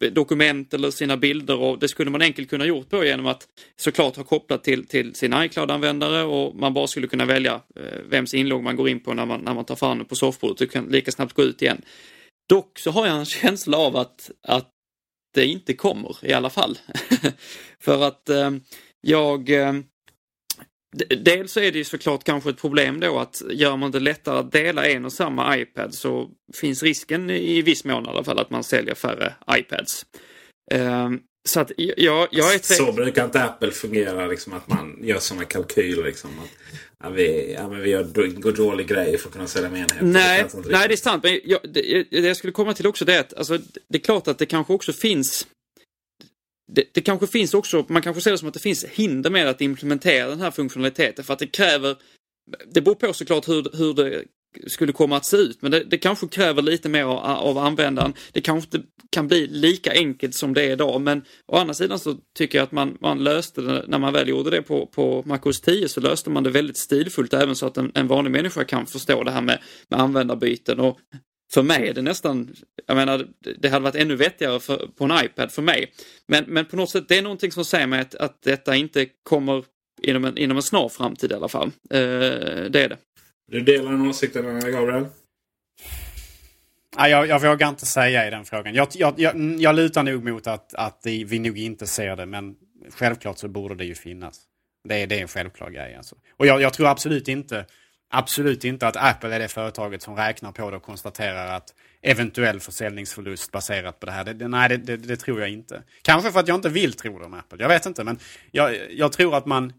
[0.00, 3.48] eh, dokument eller sina bilder och det skulle man enkelt kunna gjort på genom att
[3.76, 8.34] såklart ha kopplat till, till sin iCloud-användare och man bara skulle kunna välja eh, vems
[8.34, 10.70] inlogg man går in på när man, när man tar fram den på soffbordet och
[10.70, 11.82] kan lika snabbt gå ut igen.
[12.48, 14.70] Dock så har jag en känsla av att, att
[15.34, 16.78] det inte kommer i alla fall.
[17.80, 18.50] För att eh,
[19.00, 19.72] jag eh,
[21.22, 24.52] Dels är det ju såklart kanske ett problem då att gör man det lättare att
[24.52, 28.50] dela en och samma iPad så finns risken i viss mån i alla fall att
[28.50, 30.06] man säljer färre iPads.
[30.72, 31.10] Eh,
[31.48, 32.58] så att jag, jag är.
[32.74, 34.26] Så brukar inte Apple fungera.
[34.26, 36.04] Liksom, att man gör sådana kalkyler.
[36.04, 36.50] Liksom, att,
[37.02, 38.04] ja, vi, ja, vi gör
[38.52, 40.04] dålig grej för att kunna sälja mer enheter.
[40.04, 41.24] Nej, Det nej, det är sant.
[41.24, 44.02] Men jag, det, det jag skulle komma till också det är att alltså, det är
[44.02, 45.46] klart att det kanske också finns
[46.74, 49.48] det, det kanske finns också, man kanske ser det som att det finns hinder med
[49.48, 51.96] att implementera den här funktionaliteten för att det kräver
[52.74, 54.24] det beror på såklart hur, hur det
[54.66, 58.14] skulle komma att se ut, men det, det kanske kräver lite mer av, av användaren.
[58.32, 61.98] Det kanske inte kan bli lika enkelt som det är idag, men å andra sidan
[61.98, 65.22] så tycker jag att man, man löste det, när man väl gjorde det på, på
[65.26, 68.64] MacOS 10 så löste man det väldigt stilfullt även så att en, en vanlig människa
[68.64, 69.58] kan förstå det här med,
[69.88, 70.98] med användarbyten och
[71.54, 72.54] för mig är det nästan,
[72.86, 73.26] jag menar,
[73.58, 75.92] det hade varit ännu vettigare för, på en iPad för mig.
[76.26, 79.06] Men, men på något sätt, det är någonting som säger mig att, att detta inte
[79.22, 79.64] kommer
[80.02, 81.66] inom en, inom en snar framtid i alla fall.
[81.66, 82.00] Eh,
[82.70, 82.96] det är det.
[83.50, 85.06] Du delar den åsikten, Gabriel?
[86.96, 88.74] Ja, jag, jag vågar inte säga i den frågan.
[88.74, 92.54] Jag, jag, jag, jag lutar nog mot att, att vi nog inte ser det, men
[92.90, 94.40] självklart så borde det ju finnas.
[94.88, 95.94] Det är, det är en självklar grej.
[95.94, 96.16] Alltså.
[96.36, 97.66] Och jag, jag tror absolut inte,
[98.12, 102.60] absolut inte att Apple är det företaget som räknar på det och konstaterar att eventuell
[102.60, 104.24] försäljningsförlust baserat på det här.
[104.24, 105.82] Det, det, nej, det, det, det, tror jag inte.
[106.02, 107.58] Kanske för att jag inte vill tro det om Apple.
[107.60, 108.18] Jag vet inte, men
[108.50, 109.72] jag, jag tror att man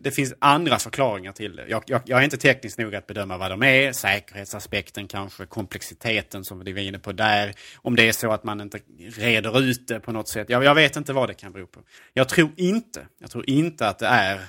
[0.00, 1.68] det finns andra förklaringar till det.
[1.68, 3.92] Jag, jag, jag, är inte tekniskt nog att bedöma vad de är.
[3.92, 7.54] Säkerhetsaspekten kanske, komplexiteten som vi var inne på där.
[7.76, 8.78] Om det är så att man inte
[9.16, 10.50] reder ut det på något sätt.
[10.50, 11.80] Jag, jag vet inte vad det kan bero på.
[12.14, 14.40] Jag tror inte, jag tror inte att det är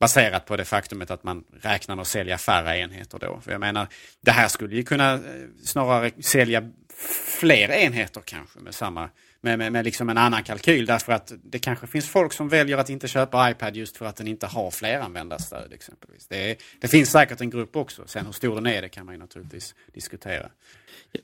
[0.00, 3.40] baserat på det faktumet att man räknar med att sälja färre enheter då.
[3.44, 3.86] För jag menar,
[4.20, 5.20] det här skulle ju kunna eh,
[5.64, 6.70] snarare sälja
[7.40, 9.08] fler enheter kanske med samma
[9.42, 12.78] med, med, med liksom en annan kalkyl därför att det kanske finns folk som väljer
[12.78, 16.26] att inte köpa iPad just för att den inte har fleranvändarstöd exempelvis.
[16.26, 18.02] Det, är, det finns säkert en grupp också.
[18.06, 20.50] Sen hur stor den är det kan man ju naturligtvis diskutera.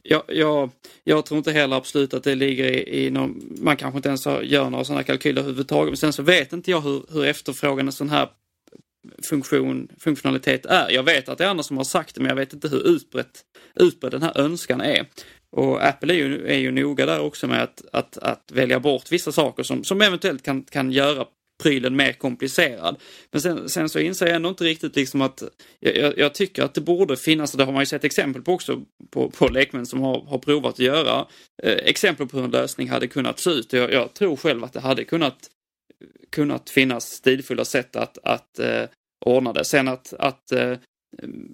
[0.03, 0.71] Jag, jag,
[1.05, 4.27] jag tror inte heller absolut att det ligger i, i någon, man kanske inte ens
[4.27, 5.91] gör några sådana kalkyler överhuvudtaget.
[5.91, 8.29] Men sen så vet inte jag hur, hur efterfrågan en sån här
[9.29, 10.91] funktion, funktionalitet är.
[10.91, 12.87] Jag vet att det är andra som har sagt det men jag vet inte hur
[12.89, 13.45] utbrett,
[13.75, 15.07] utbredd den här önskan är.
[15.51, 19.13] Och Apple är ju, är ju noga där också med att, att, att välja bort
[19.13, 21.27] vissa saker som, som eventuellt kan, kan göra
[21.63, 22.97] prylen mer komplicerad.
[23.31, 25.43] Men sen, sen så inser jag ändå inte riktigt liksom att
[25.81, 28.53] jag, jag, tycker att det borde finnas, och det har man ju sett exempel på
[28.53, 31.27] också på, på lekmän som har, har provat att göra,
[31.63, 33.73] eh, exempel på hur en lösning hade kunnat se ut.
[33.73, 35.37] Jag, jag tror själv att det hade kunnat,
[36.31, 38.85] kunnat finnas stilfulla sätt att, att eh,
[39.25, 39.65] ordna det.
[39.65, 40.77] Sen att, att eh,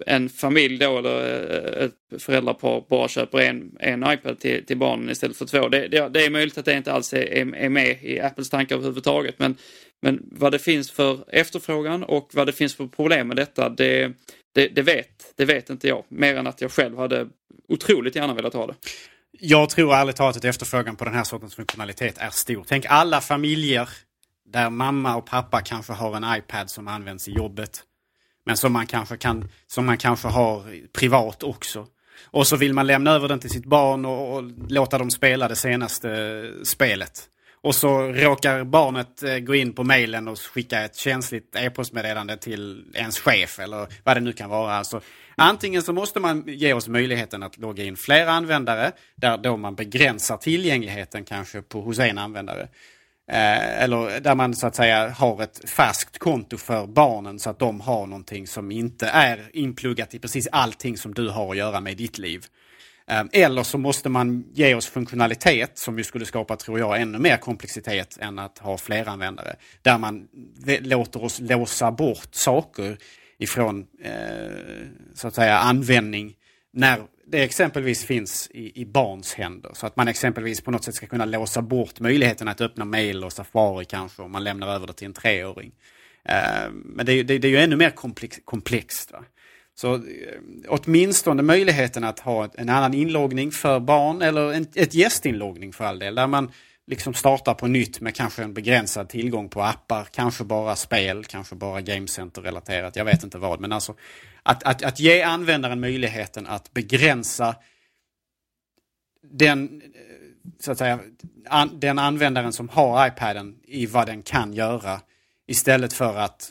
[0.07, 5.11] en familj då eller eh, ett föräldrapar bara köper en, en iPad till, till barnen
[5.11, 5.69] istället för två.
[5.69, 8.77] Det, det, det är möjligt att det inte alls är, är med i Apples tankar
[8.77, 9.39] överhuvudtaget.
[9.39, 9.57] Men,
[10.03, 14.13] men vad det finns för efterfrågan och vad det finns för problem med detta, det,
[14.55, 16.05] det, det, vet, det vet inte jag.
[16.09, 17.29] Mer än att jag själv hade
[17.69, 18.75] otroligt gärna velat ha det.
[19.39, 22.65] Jag tror ärligt talat att efterfrågan på den här sortens funktionalitet är stor.
[22.69, 23.89] Tänk alla familjer
[24.45, 27.83] där mamma och pappa kanske har en iPad som används i jobbet
[28.45, 31.87] men som man kanske, kan, som man kanske har privat också.
[32.25, 35.49] Och så vill man lämna över den till sitt barn och, och låta dem spela
[35.49, 37.29] det senaste eh, spelet.
[37.61, 42.85] Och så råkar barnet eh, gå in på mejlen och skicka ett känsligt e-postmeddelande till
[42.95, 44.75] ens chef eller vad det nu kan vara.
[44.75, 45.01] Alltså,
[45.37, 49.75] antingen så måste man ge oss möjligheten att logga in fler användare där då man
[49.75, 52.69] begränsar tillgängligheten kanske på, hos en användare.
[53.31, 57.59] Eh, eller där man så att säga har ett färskt konto för barnen så att
[57.59, 61.81] de har någonting som inte är inpluggat i precis allting som du har att göra
[61.81, 62.45] med ditt liv.
[63.07, 67.19] Eh, eller så måste man ge oss funktionalitet som ju skulle skapa, tror jag, ännu
[67.19, 69.57] mer komplexitet än att ha fler användare.
[69.83, 70.29] Där man
[70.81, 72.99] låter oss låsa bort saker
[73.39, 74.53] ifrån eh,
[75.15, 76.35] så att säga användning
[76.73, 77.01] när
[77.33, 79.71] det exempelvis finns i, i, barns händer.
[79.75, 83.25] Så att man exempelvis på något sätt ska kunna låsa bort möjligheten att öppna mail
[83.25, 85.73] och Safari kanske om man lämnar över det till en treåring.
[86.29, 89.13] Uh, men det, det, det, är ju ännu mer komplex, komplext.
[89.13, 89.25] Va?
[89.75, 90.03] Så uh,
[90.69, 95.99] åtminstone möjligheten att ha en annan inloggning för barn eller en, ett gästinloggning för all
[95.99, 96.15] del.
[96.15, 96.53] Där man
[96.87, 101.55] liksom startar på nytt med kanske en begränsad tillgång på appar, kanske bara spel, kanske
[101.55, 103.61] bara Game relaterat jag vet inte vad.
[103.61, 103.95] Men alltså
[104.43, 107.57] att, att, att ge användaren möjligheten att begränsa
[109.23, 109.91] den, eh,
[110.61, 111.01] så att säga,
[111.49, 115.01] an, den användaren som har iPaden i vad den kan göra
[115.47, 116.51] istället för att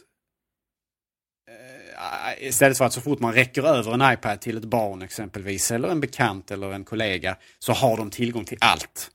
[1.48, 5.72] eh, Istället för att så fort man räcker över en iPad till ett barn exempelvis
[5.72, 9.12] eller en bekant eller en kollega så har de tillgång till allt.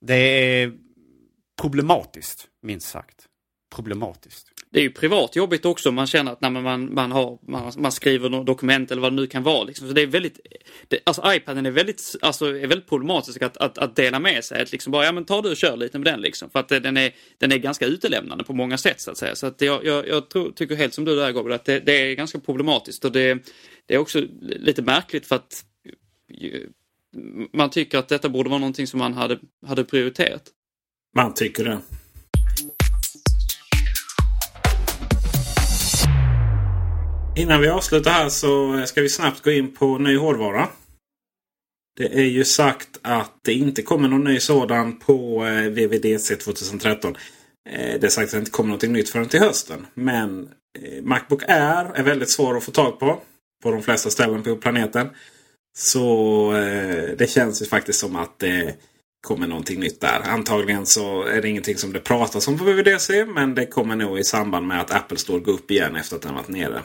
[0.00, 0.72] Det är
[1.60, 3.24] problematiskt, minst sagt.
[3.74, 4.46] Problematiskt.
[4.70, 5.92] det är ju privat jobbigt också.
[5.92, 9.16] Man känner att när man, man, har, man, man skriver något dokument eller vad det
[9.16, 9.64] nu kan vara.
[9.64, 9.88] Liksom.
[9.88, 10.40] Så det är väldigt,
[10.88, 14.62] det, alltså iPaden är väldigt, alltså, är väldigt problematisk att, att, att dela med sig.
[14.62, 16.50] Att liksom bara, ja men ta du och kör lite med den liksom.
[16.50, 19.34] För att den är, den är ganska utelämnande på många sätt så att säga.
[19.34, 21.92] Så att jag, jag, jag tror, tycker helt som du där Gabriel, att det, det
[21.92, 23.04] är ganska problematiskt.
[23.04, 23.38] Och det,
[23.86, 25.64] det är också lite märkligt för att
[27.52, 30.42] man tycker att detta borde vara någonting som man hade, hade prioriterat.
[31.16, 31.80] Man tycker det.
[37.36, 40.68] Innan vi avslutar här så ska vi snabbt gå in på ny hårdvara.
[41.96, 47.16] Det är ju sagt att det inte kommer någon ny sådan på eh, VVDC 2013.
[47.70, 49.86] Eh, det är sagt att det inte kommer något nytt förrän till hösten.
[49.94, 50.48] Men
[50.78, 53.20] eh, Macbook Air är väldigt svår att få tag på.
[53.62, 55.08] På de flesta ställen på planeten.
[55.76, 58.76] Så eh, det känns ju faktiskt som att det
[59.26, 60.20] kommer någonting nytt där.
[60.24, 63.24] Antagligen så är det ingenting som det pratas om på WWDC.
[63.24, 66.22] Men det kommer nog i samband med att Apple Store går upp igen efter att
[66.22, 66.82] den varit nere.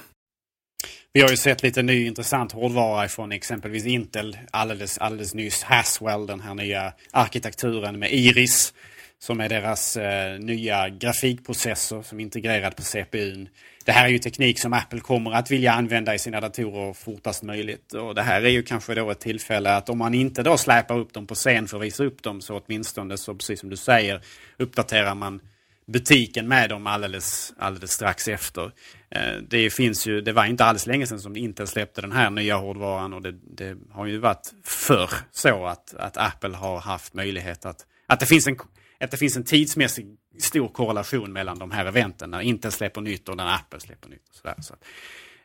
[1.14, 5.64] Vi har ju sett lite ny intressant hårdvara från exempelvis Intel alldeles, alldeles nyss.
[5.64, 8.74] Haswell, den här nya arkitekturen med Iris.
[9.20, 13.50] Som är deras eh, nya grafikprocessor som är integrerad på CPUn.
[13.86, 17.44] Det här är ju teknik som Apple kommer att vilja använda i sina datorer fortast
[17.44, 17.94] möjligt.
[17.94, 21.00] Och det här är ju kanske då ett tillfälle att om man inte då släpar
[21.00, 23.78] upp dem på scen för att visa upp dem så åtminstone så precis som du
[23.78, 24.22] säger
[24.58, 25.42] uppdaterar man
[25.86, 28.72] butiken med dem alldeles, alldeles strax efter.
[29.10, 32.30] Eh, det finns ju, det var inte alls länge sedan som Intel släppte den här
[32.30, 37.14] nya hårdvaran och det, det har ju varit förr så att, att Apple har haft
[37.14, 38.58] möjlighet att, att det finns en
[39.00, 40.06] att det finns en tidsmässig
[40.40, 42.32] stor korrelation mellan de här eventen.
[42.32, 44.30] När Intel släpper nytt och när Apple släpper nytt.
[44.30, 44.56] Och sådär.
[44.62, 44.76] Så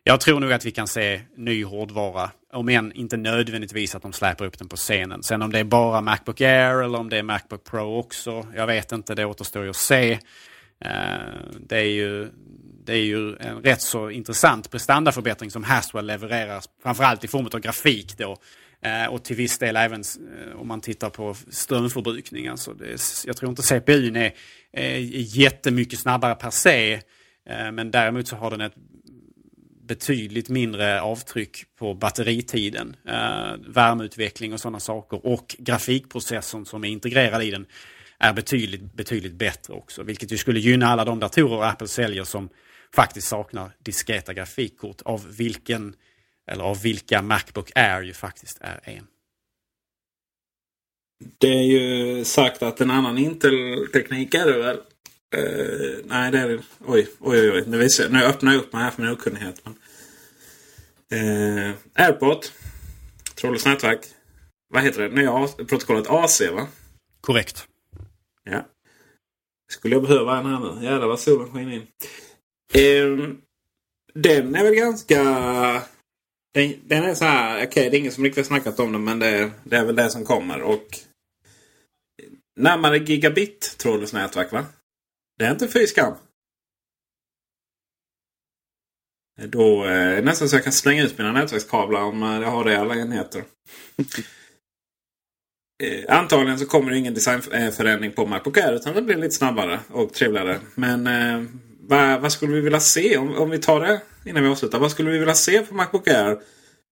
[0.04, 2.30] jag tror nog att vi kan se ny hårdvara.
[2.52, 5.22] Om än inte nödvändigtvis att de släpper upp den på scenen.
[5.22, 8.46] Sen om det är bara Macbook Air eller om det är Macbook Pro också.
[8.54, 10.12] Jag vet inte, det återstår ju att se.
[10.80, 10.90] Eh,
[11.60, 12.30] det är ju,
[12.84, 16.62] det är ju en rätt så intressant prestandaförbättring som Haswell levererar.
[16.82, 18.36] Framförallt i form av grafik då.
[18.82, 22.48] Eh, och till viss del även eh, om man tittar på strömförbrukning.
[22.48, 24.34] Alltså det, jag tror inte CPUn är,
[24.72, 24.98] är
[25.38, 26.92] jättemycket snabbare per se.
[27.48, 28.74] Eh, men däremot så har den ett
[29.82, 32.96] betydligt mindre avtryck på batteritiden.
[33.66, 35.26] Värmeutveckling och sådana saker.
[35.26, 37.66] Och grafikprocessorn som är integrerad i den
[38.18, 40.02] är betydligt, betydligt bättre också.
[40.02, 42.48] Vilket ju skulle gynna alla de datorer Apple säljer som
[42.94, 45.02] faktiskt saknar diskreta grafikkort.
[45.04, 45.94] Av vilken
[46.48, 49.06] eller av vilka Macbook Air ju faktiskt är en.
[51.38, 54.76] Det är ju sagt att en annan Intel-teknik är det väl?
[55.36, 56.62] Uh, nej, det är det.
[56.86, 57.64] Oj, oj, oj.
[57.66, 59.62] Nu, visar, nu öppnar jag upp mig här för min okunnighet.
[59.64, 59.74] Men...
[61.20, 62.52] Uh, Airport.
[63.34, 64.06] Trådlöst nätverk.
[64.68, 65.08] Vad heter det?
[65.08, 66.66] Nya protokollet AC va?
[67.20, 67.66] Korrekt.
[68.44, 68.66] Ja.
[69.70, 70.84] Skulle jag behöva en här nu?
[70.84, 71.86] Jävlar vad solen skiner in.
[72.76, 73.34] Uh,
[74.14, 75.22] den är väl ganska
[76.58, 79.04] den, den är så här, okej okay, det är ingen som riktigt snackat om den
[79.04, 80.62] men det, det, är väl det som kommer.
[80.62, 80.98] Och
[82.58, 84.66] Närmare gigabit trådlöst nätverk va?
[85.38, 86.14] Det är inte fy skam.
[89.42, 92.64] Då är det nästan så jag kan slänga ut mina nätverkskablar om eh, jag har
[92.64, 93.44] det i alla enheter.
[95.82, 99.80] Eh, antagligen så kommer det ingen designförändring på Macbook Air utan det blir lite snabbare
[99.88, 100.60] och trevligare.
[100.74, 101.42] Men eh,
[101.88, 104.78] vad, vad, skulle vi vilja se om, om vi tar det innan vi avslutar.
[104.78, 106.38] Vad skulle vi vilja se på Macbook Air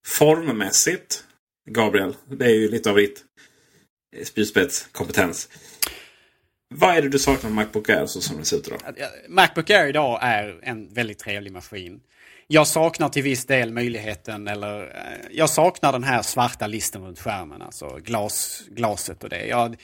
[0.07, 1.25] formmässigt?
[1.71, 3.25] Gabriel, det är ju lite av ditt
[4.17, 5.49] eh, spjutspetskompetens.
[6.75, 8.81] Vad är det du saknar med Macbook Air så som det ser ut idag?
[9.29, 12.01] Macbook Air idag är en väldigt trevlig maskin.
[12.47, 17.21] Jag saknar till viss del möjligheten, eller eh, jag saknar den här svarta listen runt
[17.21, 19.47] skärmen, alltså glas, glaset och det.
[19.47, 19.77] Jag,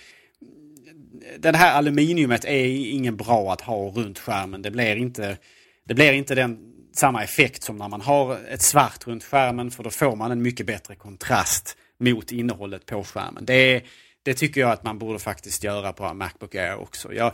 [1.39, 4.63] den här aluminiumet är ingen bra att ha runt skärmen.
[4.63, 5.39] Det blir inte,
[5.85, 6.59] det blir inte den,
[6.95, 10.43] samma effekt som när man har ett svart runt skärmen för då får man en
[10.43, 13.45] mycket bättre kontrast mot innehållet på skärmen.
[13.45, 13.83] Det,
[14.23, 17.15] det tycker jag att man borde faktiskt göra på Macbook Air också.
[17.15, 17.33] Jag,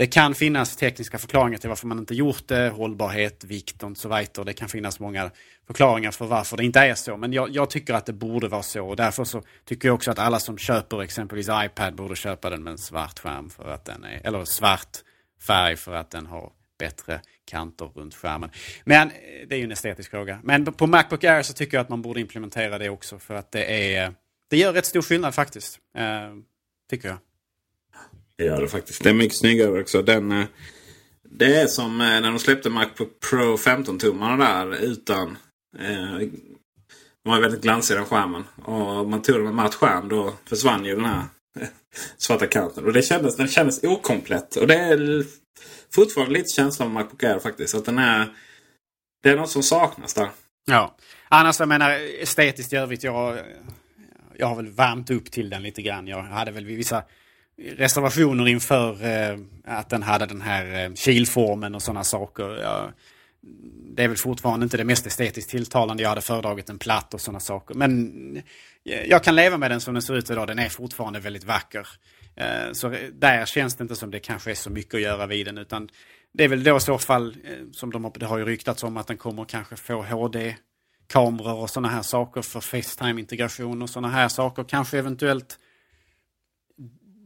[0.00, 4.08] det kan finnas tekniska förklaringar till varför man inte gjort det, hållbarhet, vikt och så
[4.08, 4.44] vidare.
[4.44, 5.30] Det kan finnas många
[5.66, 7.16] förklaringar för varför det inte är så.
[7.16, 8.88] Men jag, jag, tycker att det borde vara så.
[8.88, 12.62] Och därför så tycker jag också att alla som köper exempelvis iPad borde köpa den
[12.62, 14.98] med en svart skärm för att den är, eller svart
[15.46, 18.50] färg för att den har bättre kanter runt skärmen.
[18.84, 19.14] Men eh,
[19.48, 20.40] det är ju en estetisk fråga.
[20.42, 23.52] Men på Macbook Air så tycker jag att man borde implementera det också för att
[23.52, 24.14] det är
[24.50, 25.78] det gör rätt stor skillnad faktiskt.
[25.96, 26.34] Eh,
[26.90, 27.18] tycker jag.
[28.40, 29.04] Det gör det faktiskt.
[29.04, 30.02] Det är mycket snyggare också.
[30.02, 30.46] Den, eh,
[31.30, 35.38] det är som eh, när de släppte Macbook Pro 15-tummarna där utan...
[35.78, 36.18] Eh,
[37.24, 38.44] de var väldigt glansiga den skärmen.
[38.64, 41.22] Och man tog den med matt skärm då försvann ju den här
[42.18, 42.84] svarta kanten.
[42.84, 44.56] Och det kändes, den kändes okomplett.
[44.56, 45.24] Och det är
[45.94, 47.74] fortfarande lite känsla av Macbook Air faktiskt.
[47.74, 48.34] Att den är...
[49.22, 50.28] Det är något som saknas där.
[50.64, 50.96] Ja.
[51.28, 51.90] Annars jag menar
[52.22, 53.04] estetiskt i övrigt.
[53.04, 53.38] Jag,
[54.36, 56.06] jag har väl värmt upp till den lite grann.
[56.06, 57.02] Jag hade väl vissa
[57.60, 62.46] reservationer inför eh, att den hade den här eh, kilformen och sådana saker.
[63.96, 66.02] Det är väl fortfarande inte det mest estetiskt tilltalande.
[66.02, 67.74] Jag hade föredragit en platt och sådana saker.
[67.74, 68.36] Men
[68.84, 70.46] eh, jag kan leva med den som den ser ut idag.
[70.46, 71.88] Den är fortfarande väldigt vacker.
[72.72, 75.58] Så där känns det inte som det kanske är så mycket att göra vid den.
[75.58, 75.88] Utan
[76.32, 77.36] det är väl då i så fall,
[77.72, 81.88] som de, det har ju ryktats om, att den kommer kanske få HD-kameror och sådana
[81.88, 84.64] här saker för Facetime-integration och sådana här saker.
[84.64, 85.58] Kanske eventuellt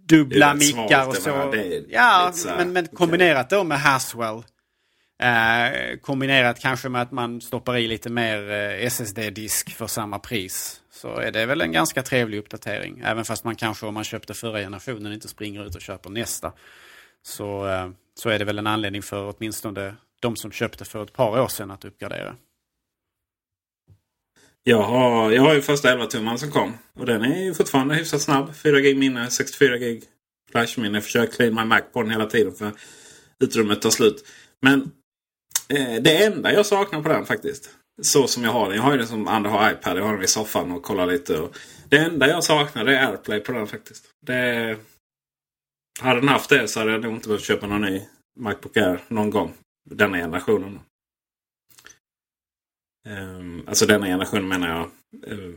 [0.09, 1.52] dubbla mickar och så.
[1.88, 4.42] Ja, men, men kombinerat då med Haswell.
[5.22, 10.80] Eh, kombinerat kanske med att man stoppar i lite mer eh, SSD-disk för samma pris.
[10.92, 13.02] Så är det väl en ganska trevlig uppdatering.
[13.05, 16.52] Även fast man kanske om man köpte förra generationen inte springer ut och köper nästa.
[17.22, 21.12] Så, eh, så är det väl en anledning för åtminstone de som köpte för ett
[21.12, 22.36] par år sedan att uppgradera.
[24.67, 26.73] Jag har, jag har ju första 11 tumman som kom.
[26.95, 28.55] Och den är ju fortfarande hyfsat snabb.
[28.55, 30.05] 4 gig minne, 64 gig
[30.51, 30.97] flashminne.
[30.97, 32.73] Jag försöker clean my Mac på den hela tiden för
[33.45, 34.27] utrymmet tar slut.
[34.62, 34.93] Men
[35.69, 37.71] eh, det enda jag saknar på den faktiskt.
[38.03, 38.77] Så som jag har den.
[38.77, 39.99] Jag har ju den som andra har iPad.
[39.99, 41.41] Jag har den i soffan och kollar lite.
[41.41, 41.57] Och
[41.89, 44.05] det enda jag saknar det är AirPlay på den faktiskt.
[44.27, 44.77] Det,
[46.01, 48.03] hade den haft det så hade jag nog inte behövt köpa någon ny
[48.41, 49.53] Macbook Air någon gång.
[49.91, 50.81] Denna generationen.
[53.09, 54.90] Um, alltså denna generationen menar jag.
[55.32, 55.55] Uh,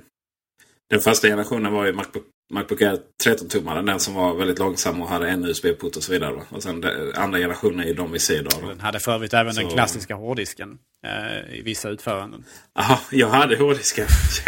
[0.90, 2.24] den första generationen var ju Macbook,
[2.54, 3.86] Macbook Air 13-tummaren.
[3.86, 6.34] Den som var väldigt långsam och hade en USB-port och så vidare.
[6.34, 6.42] Va?
[6.50, 8.70] Och sen den andra generationen är ju de vi ser idag.
[8.70, 9.62] Den hade för övrigt även så...
[9.62, 10.80] den klassiska hårddisken.
[11.08, 12.46] Eh, I vissa utföranden.
[12.76, 14.08] Jaha, jag hade hårddisken.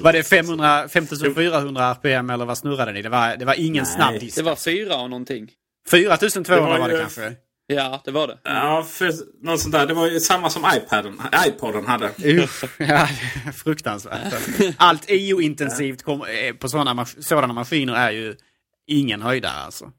[0.00, 3.02] var det 500, 5400 RPM eller vad snurrade ni?
[3.02, 3.92] Det var, det var ingen Nej.
[3.92, 4.36] snabb disk.
[4.36, 5.50] Det var fyra och någonting.
[5.90, 7.34] 4200 det var, var, det kanske?
[7.70, 8.38] Ja, det var det.
[8.44, 9.12] Ja, för
[9.42, 9.86] något sånt där.
[9.86, 12.10] Det var ju samma som iPaden, iPoden hade.
[12.78, 13.08] ja,
[13.54, 14.34] fruktansvärt.
[14.76, 16.04] Allt EU-intensivt
[16.58, 18.36] på sådana, sådana maskiner är ju
[18.86, 19.92] ingen höjdare alltså.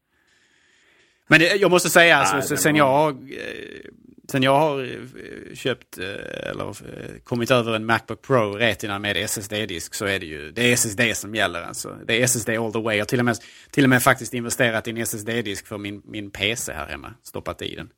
[1.28, 2.80] Men det, jag måste säga, alltså, Nej, sen, var...
[2.80, 3.89] jag, eh,
[4.32, 6.75] sen jag har eh, köpt eh, eller
[7.23, 11.01] kommit över en Macbook Pro Retina med SSD-disk så är det ju det är SSD
[11.13, 11.61] som gäller.
[11.61, 11.97] Alltså.
[12.05, 12.97] Det är SSD all the way.
[12.97, 13.38] Jag har till och med,
[13.71, 17.13] till och med faktiskt investerat i en SSD-disk för min, min PC här hemma.
[17.23, 17.89] Stoppat i den.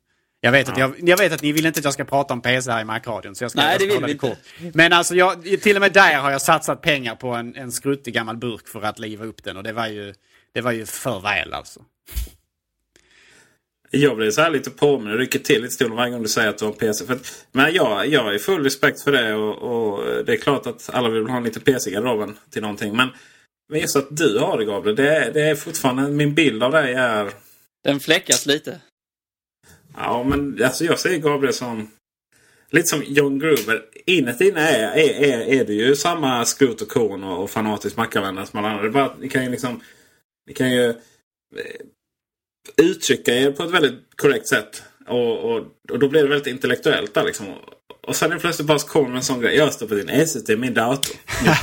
[0.44, 0.72] Jag vet, ja.
[0.72, 2.80] att jag, jag, vet att ni vill inte att jag ska prata om PC här
[2.80, 3.34] i Mac-radion.
[3.34, 4.28] Så jag ska, Nej, det vill vi inte.
[4.28, 4.38] Kort.
[4.74, 8.14] Men alltså, jag, till och med där har jag satsat pengar på en, en skruttig
[8.14, 9.56] gammal burk för att liva upp den.
[9.56, 10.14] Och det var ju,
[10.52, 11.80] det var ju för väl alltså.
[13.94, 16.48] Jag blir så här lite påmind och rycker till lite stolen varje gång du säger
[16.48, 17.06] att du har PC.
[17.06, 20.66] För att, men jag, jag har full respekt för det och, och, det är klart
[20.66, 22.96] att alla vill ha en liten PC i garderoben till någonting.
[22.96, 23.08] Men,
[23.68, 26.94] men just att du har det Gabriel, det, det är fortfarande min bild av dig
[26.94, 27.30] är...
[27.84, 28.80] Den fläckas lite.
[29.96, 31.90] Ja, men alltså jag ser Gabriel som...
[32.70, 33.82] Lite som John Gruber.
[34.06, 37.96] Inuti inne är, är, är, är det ju samma skrot och korn och, och fanatisk
[37.96, 38.82] mackavändare som alla andra.
[38.82, 39.80] Det bara, ni kan ju liksom...
[40.46, 40.94] Ni kan ju
[42.76, 44.82] uttrycka er på ett väldigt korrekt sätt.
[45.08, 47.46] Och, och, och då blir det väldigt intellektuellt där liksom.
[48.06, 49.56] Och sen är det plötsligt bara så kommer en sån grej.
[49.56, 51.16] Jag stoppar in SSD i min dator.
[51.44, 51.54] Min.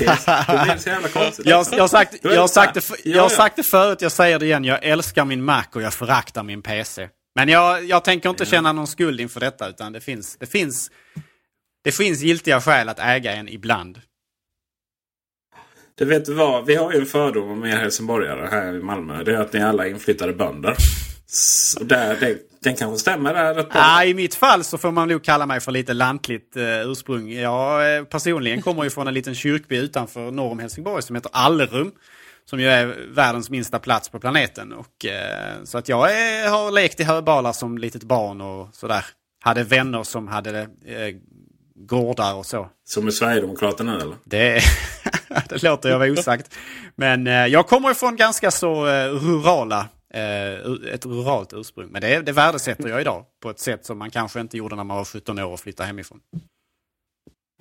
[0.48, 1.46] Det blir så jävla konstigt.
[1.46, 4.40] Jag, jag, har sagt, jag, har sagt det, jag har sagt det förut, jag säger
[4.40, 4.64] det igen.
[4.64, 7.10] Jag älskar min Mac och jag föraktar min PC.
[7.36, 9.70] Men jag, jag tänker inte känna någon skuld inför detta.
[9.70, 10.92] Utan det finns, det finns,
[11.84, 14.02] det finns giltiga skäl att äga en ibland.
[16.00, 16.66] Du vet vad?
[16.66, 19.24] Vi har ju en fördom om er helsingborgare här i Malmö.
[19.24, 20.76] Det är att ni alla är inflyttade bönder.
[21.28, 23.82] Så där, det, den kanske stämmer där rätt bra.
[23.82, 27.32] Ja, I mitt fall så får man nog kalla mig för lite lantligt eh, ursprung.
[27.32, 31.32] Jag eh, personligen kommer ju från en liten kyrkby utanför norr om Helsingborg som heter
[31.34, 31.92] Allerum.
[32.46, 34.74] Som ju är världens minsta plats på planeten.
[34.74, 39.06] Och, eh, så att jag är, har lekt i höbalar som litet barn och sådär.
[39.42, 41.16] Hade vänner som hade eh,
[41.76, 42.70] gårdar och så.
[42.86, 44.16] Som är Sverigedemokraterna eller?
[44.24, 44.62] Det,
[45.50, 46.56] det låter jag vara osagt.
[46.96, 51.90] Men eh, jag kommer ifrån ganska så eh, rurala, eh, ett ruralt ursprung.
[51.92, 54.84] Men det, det värdesätter jag idag på ett sätt som man kanske inte gjorde när
[54.84, 56.20] man var 17 år och flyttade hemifrån.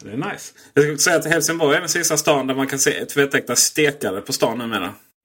[0.02, 0.52] Det är nice.
[0.74, 4.20] Jag skulle säga att Helsingborg är den sista stan där man kan se tvättäkta stekare
[4.20, 4.94] på stan numera.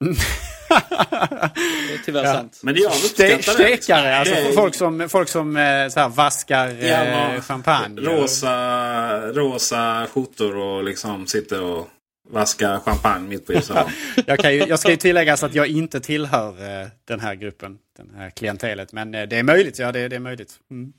[0.68, 2.32] det är tyvärr ja.
[2.32, 2.60] sant.
[2.62, 4.52] Men det jag uppskattar Stekare, alltså är...
[4.52, 8.00] folk som, folk som eh, så här, vaskar ja, eh, champagne.
[8.00, 11.88] Rosa, rosa skjortor och liksom sitter och
[12.28, 13.90] vaskar champagne mitt på ljusan.
[14.26, 17.78] jag, kan ju, jag ska ju tillägga att jag inte tillhör eh, den här gruppen,
[17.96, 18.92] den här klientelet.
[18.92, 20.52] Men det är möjligt, ja det, det är möjligt.
[20.70, 20.92] Mm.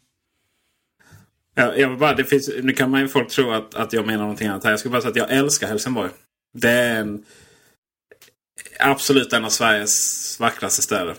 [1.56, 4.22] Ja, jag bara, det finns, nu kan man ju folk tro att, att jag menar
[4.22, 4.72] någonting annat här.
[4.72, 6.10] Jag ska bara säga att jag älskar Helsingborg.
[6.54, 7.24] Det är en,
[8.80, 11.16] absolut en av Sveriges vackraste städer.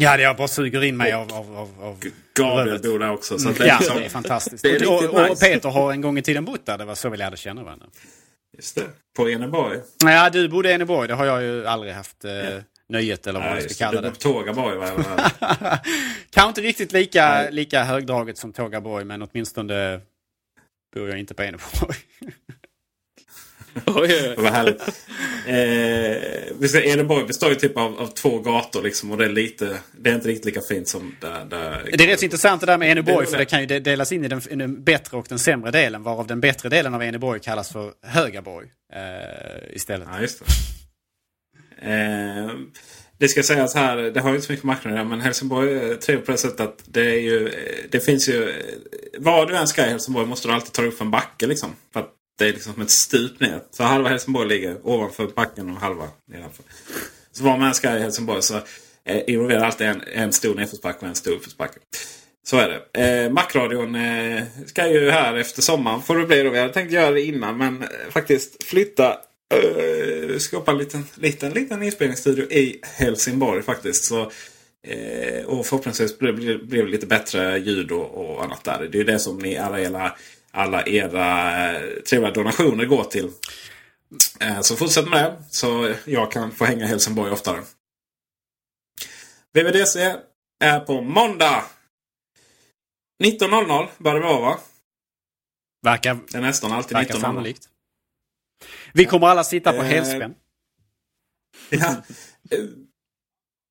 [0.00, 2.04] Ja, det jag bara suger in mig av, av, av, av
[2.34, 3.38] Gabriel bor där också.
[3.38, 4.62] Så det är ja, liksom- det är fantastiskt.
[4.62, 5.46] det är och, riktigt och, nice.
[5.46, 6.78] Peter har en gång i tiden bott där.
[6.78, 7.86] Det var så vi lärde känna varandra.
[8.56, 8.84] Just det.
[9.16, 9.78] På Eneborg.
[10.04, 11.08] Ja, du bodde i Eneborg.
[11.08, 12.32] Det har jag ju aldrig haft eh,
[12.88, 13.74] nöjet eller vad man ska det.
[13.74, 14.10] kalla Du det.
[14.14, 14.86] på Tågaborg va?
[16.30, 20.00] Kanske inte riktigt lika, lika högdraget som Tågaborg, men åtminstone
[20.94, 21.96] bor jag inte på Eneborg.
[24.36, 24.80] Vad härligt.
[25.46, 29.10] Eh, vi ska- Eneborg består ju typ av, av två gator liksom.
[29.10, 29.78] Och det är lite...
[29.98, 31.44] Det är inte riktigt lika fint som där...
[31.44, 33.80] där Det är rätt så intressant det där med Eneborg, för det kan ju de-
[33.80, 37.02] delas in i den, den bättre och den sämre delen, varav den bättre delen av
[37.02, 40.08] Eneborg kallas för Högaborg eh, istället.
[40.12, 40.44] Ja, just det.
[41.92, 42.50] Eh,
[43.18, 45.94] det ska sägas här, det har ju inte så mycket att göra, men Helsingborg är
[45.94, 47.48] trevligt på det sättet att det är ju...
[47.48, 47.54] eh,
[47.90, 48.48] Det finns ju...
[48.48, 48.54] eh,
[49.18, 51.70] Var du än ska i Helsingborg måste du alltid ta upp en backe liksom.
[51.92, 53.60] För att det är liksom som ett stup ner.
[53.70, 56.64] Så halva Helsingborg ligger ovanför backen och halva nedanför.
[57.32, 58.56] Så var man än ska i Helsingborg så
[59.04, 61.78] eh, involverar alltid en, en stor nedförsbacke och en stor uppförsbacke.
[62.46, 63.02] Så är det.
[63.02, 66.50] Eh, Macradion eh, ska ju här efter sommaren får det bli då.
[66.50, 69.16] Vi hade tänkt göra det innan men eh, faktiskt flytta
[69.54, 74.04] eh, skapa en liten, liten, liten inspelningsstudio i Helsingborg faktiskt.
[74.04, 74.30] Så,
[74.86, 78.78] eh, och förhoppningsvis blir det blir det lite bättre ljud och, och annat där.
[78.78, 80.16] Det är ju det som ni alla era,
[80.50, 83.30] alla era eh, trevliga donationer går till.
[84.40, 87.62] Eh, så fortsätt med det så jag kan få hänga i Helsingborg oftare.
[89.52, 90.16] VVDC
[90.64, 91.64] är på måndag
[93.24, 94.58] 19.00 bör det vara va?
[95.82, 97.20] Verkar, Det är nästan alltid verkar 19.00.
[97.20, 97.68] sannolikt.
[98.92, 100.34] Vi kommer alla sitta på Eh, helspänn.
[101.70, 101.94] Ja.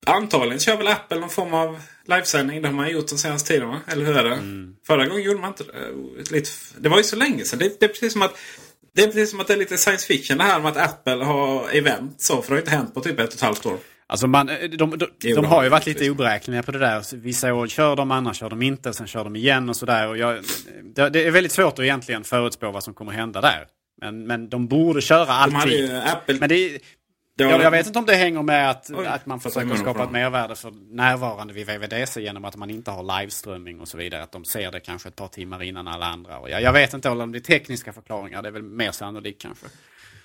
[0.07, 2.61] Eh, Antagligen kör väl Apple någon form av livesändning.
[2.61, 3.79] Det har man gjort den senaste tiden va?
[3.87, 4.35] Eller hur är det?
[4.35, 4.75] Mm.
[4.87, 6.31] Förra gången gjorde man inte det.
[6.31, 7.59] Lite, det var ju så länge sedan.
[7.59, 8.37] Det, det, är precis som att
[8.95, 11.23] det är precis som att det är lite science fiction det här med att Apple
[11.25, 12.21] har event.
[12.21, 13.77] Så, för det har inte hänt på typ ett och ett halvt år.
[14.09, 16.79] Alltså man, de, de, de, de det har ju de varit lite oberäkneliga på det
[16.79, 17.15] där.
[17.15, 18.93] Vissa år kör de, andra kör de inte.
[18.93, 20.07] Sen kör de igen och sådär.
[20.07, 20.43] Och jag,
[20.95, 23.67] det, det är väldigt svårt att egentligen förutspå vad som kommer hända där.
[24.01, 25.89] Men, men de borde köra De hade alltid.
[25.89, 26.37] ju Apple...
[26.39, 26.79] Men det,
[27.45, 30.11] Var- jag, vet inte om det hänger med att, Oj, att man försöker skapa ett
[30.11, 34.23] mervärde för närvarande vid VVDC genom att man inte har liveströmming och så vidare.
[34.23, 36.39] Att de ser det kanske ett par timmar innan alla andra.
[36.39, 38.41] Och jag, jag vet inte om det är tekniska förklaringar.
[38.41, 39.65] Det är väl mer sannolikt kanske.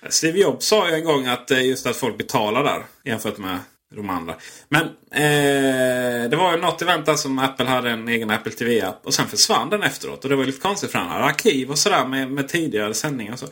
[0.09, 3.59] Steve Jobs sa ju en gång att eh, just att folk betalar där jämfört med
[3.95, 4.35] de andra.
[4.69, 9.05] Men eh, det var ju något event där som Apple hade en egen Apple TV-app
[9.05, 10.23] och sen försvann den efteråt.
[10.23, 13.33] Och det var lite konstigt för han hade arkiv och sådär med, med tidigare sändningar.
[13.33, 13.47] och Så.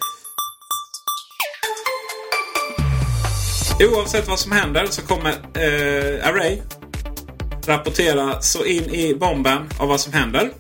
[3.82, 6.62] Oavsett vad som händer så kommer eh, Array
[7.66, 10.52] rapportera så in i bomben av vad som händer.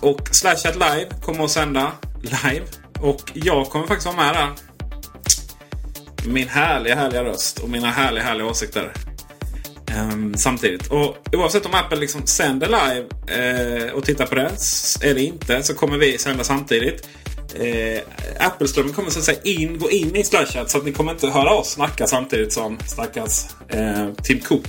[0.00, 1.92] Och Slashat Live kommer att sända
[2.22, 2.66] live.
[3.00, 4.50] Och jag kommer faktiskt vara med där.
[6.28, 8.92] Min härliga, härliga röst och mina härliga, härliga åsikter.
[9.86, 10.86] Ehm, samtidigt.
[10.86, 13.06] Och oavsett om Apple liksom sänder live
[13.38, 14.50] eh, och tittar på det.
[15.02, 17.08] Eller inte så kommer vi sända samtidigt.
[17.54, 18.00] Eh,
[18.38, 21.28] Apple-strömmen kommer så att säga in, gå in i Slashat så att ni kommer inte
[21.28, 24.66] höra oss snacka samtidigt som stackars eh, Tim Cook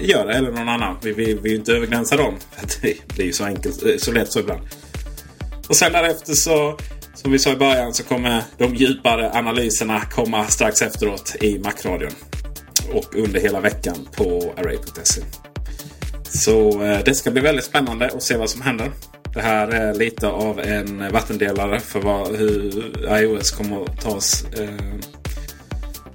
[0.00, 0.34] gör det.
[0.34, 0.96] Eller någon annan.
[1.02, 2.34] Vi vi vill ju inte överglänsa dem.
[2.82, 4.60] Det blir ju så enkelt, eh, så lätt så ibland.
[5.68, 6.78] Och sen därefter så,
[7.14, 12.12] som vi sa i början, så kommer de djupare analyserna komma strax efteråt i Macradion.
[12.92, 15.20] Och under hela veckan på Array.se.
[16.28, 18.90] Så eh, det ska bli väldigt spännande att se vad som händer.
[19.34, 24.44] Det här är lite av en vattendelare för vad, hur iOS kommer att tas.
[24.44, 24.68] Eh,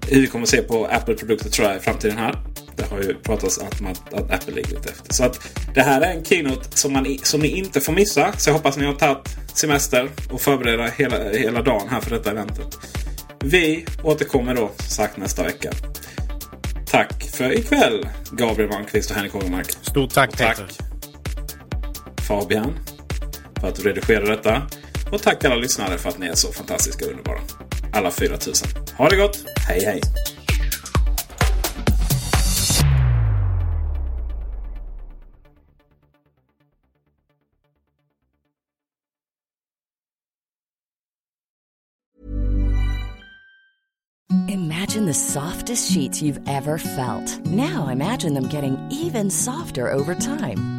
[0.08, 2.36] hur vi kommer att se på Apple-produkter tror jag i framtiden här.
[2.76, 5.14] Det har ju pratats att, man, att Apple ligger lite efter.
[5.14, 5.40] Så att
[5.74, 8.34] det här är en keynote som, man, som ni inte får missa.
[8.38, 12.32] Så jag hoppas ni har tagit semester och förbereda hela, hela dagen här för detta
[12.32, 12.78] eventet.
[13.40, 15.72] Vi återkommer då som sagt nästa vecka.
[16.86, 19.72] Tack för ikväll Gabriel Malmqvist och Henrik Hågemark.
[19.82, 20.76] Stort tack Och tack Peter.
[22.28, 22.74] Fabian
[23.60, 24.62] för att du redigerade detta.
[25.12, 27.40] Och tack alla lyssnare för att ni är så fantastiska och underbara.
[27.94, 28.68] Alla 4000.
[28.98, 29.46] Ha det gott!
[29.68, 30.02] Hej hej!
[44.48, 47.46] Imagine the softest sheets you've ever felt.
[47.46, 50.79] Now imagine them getting even softer over time.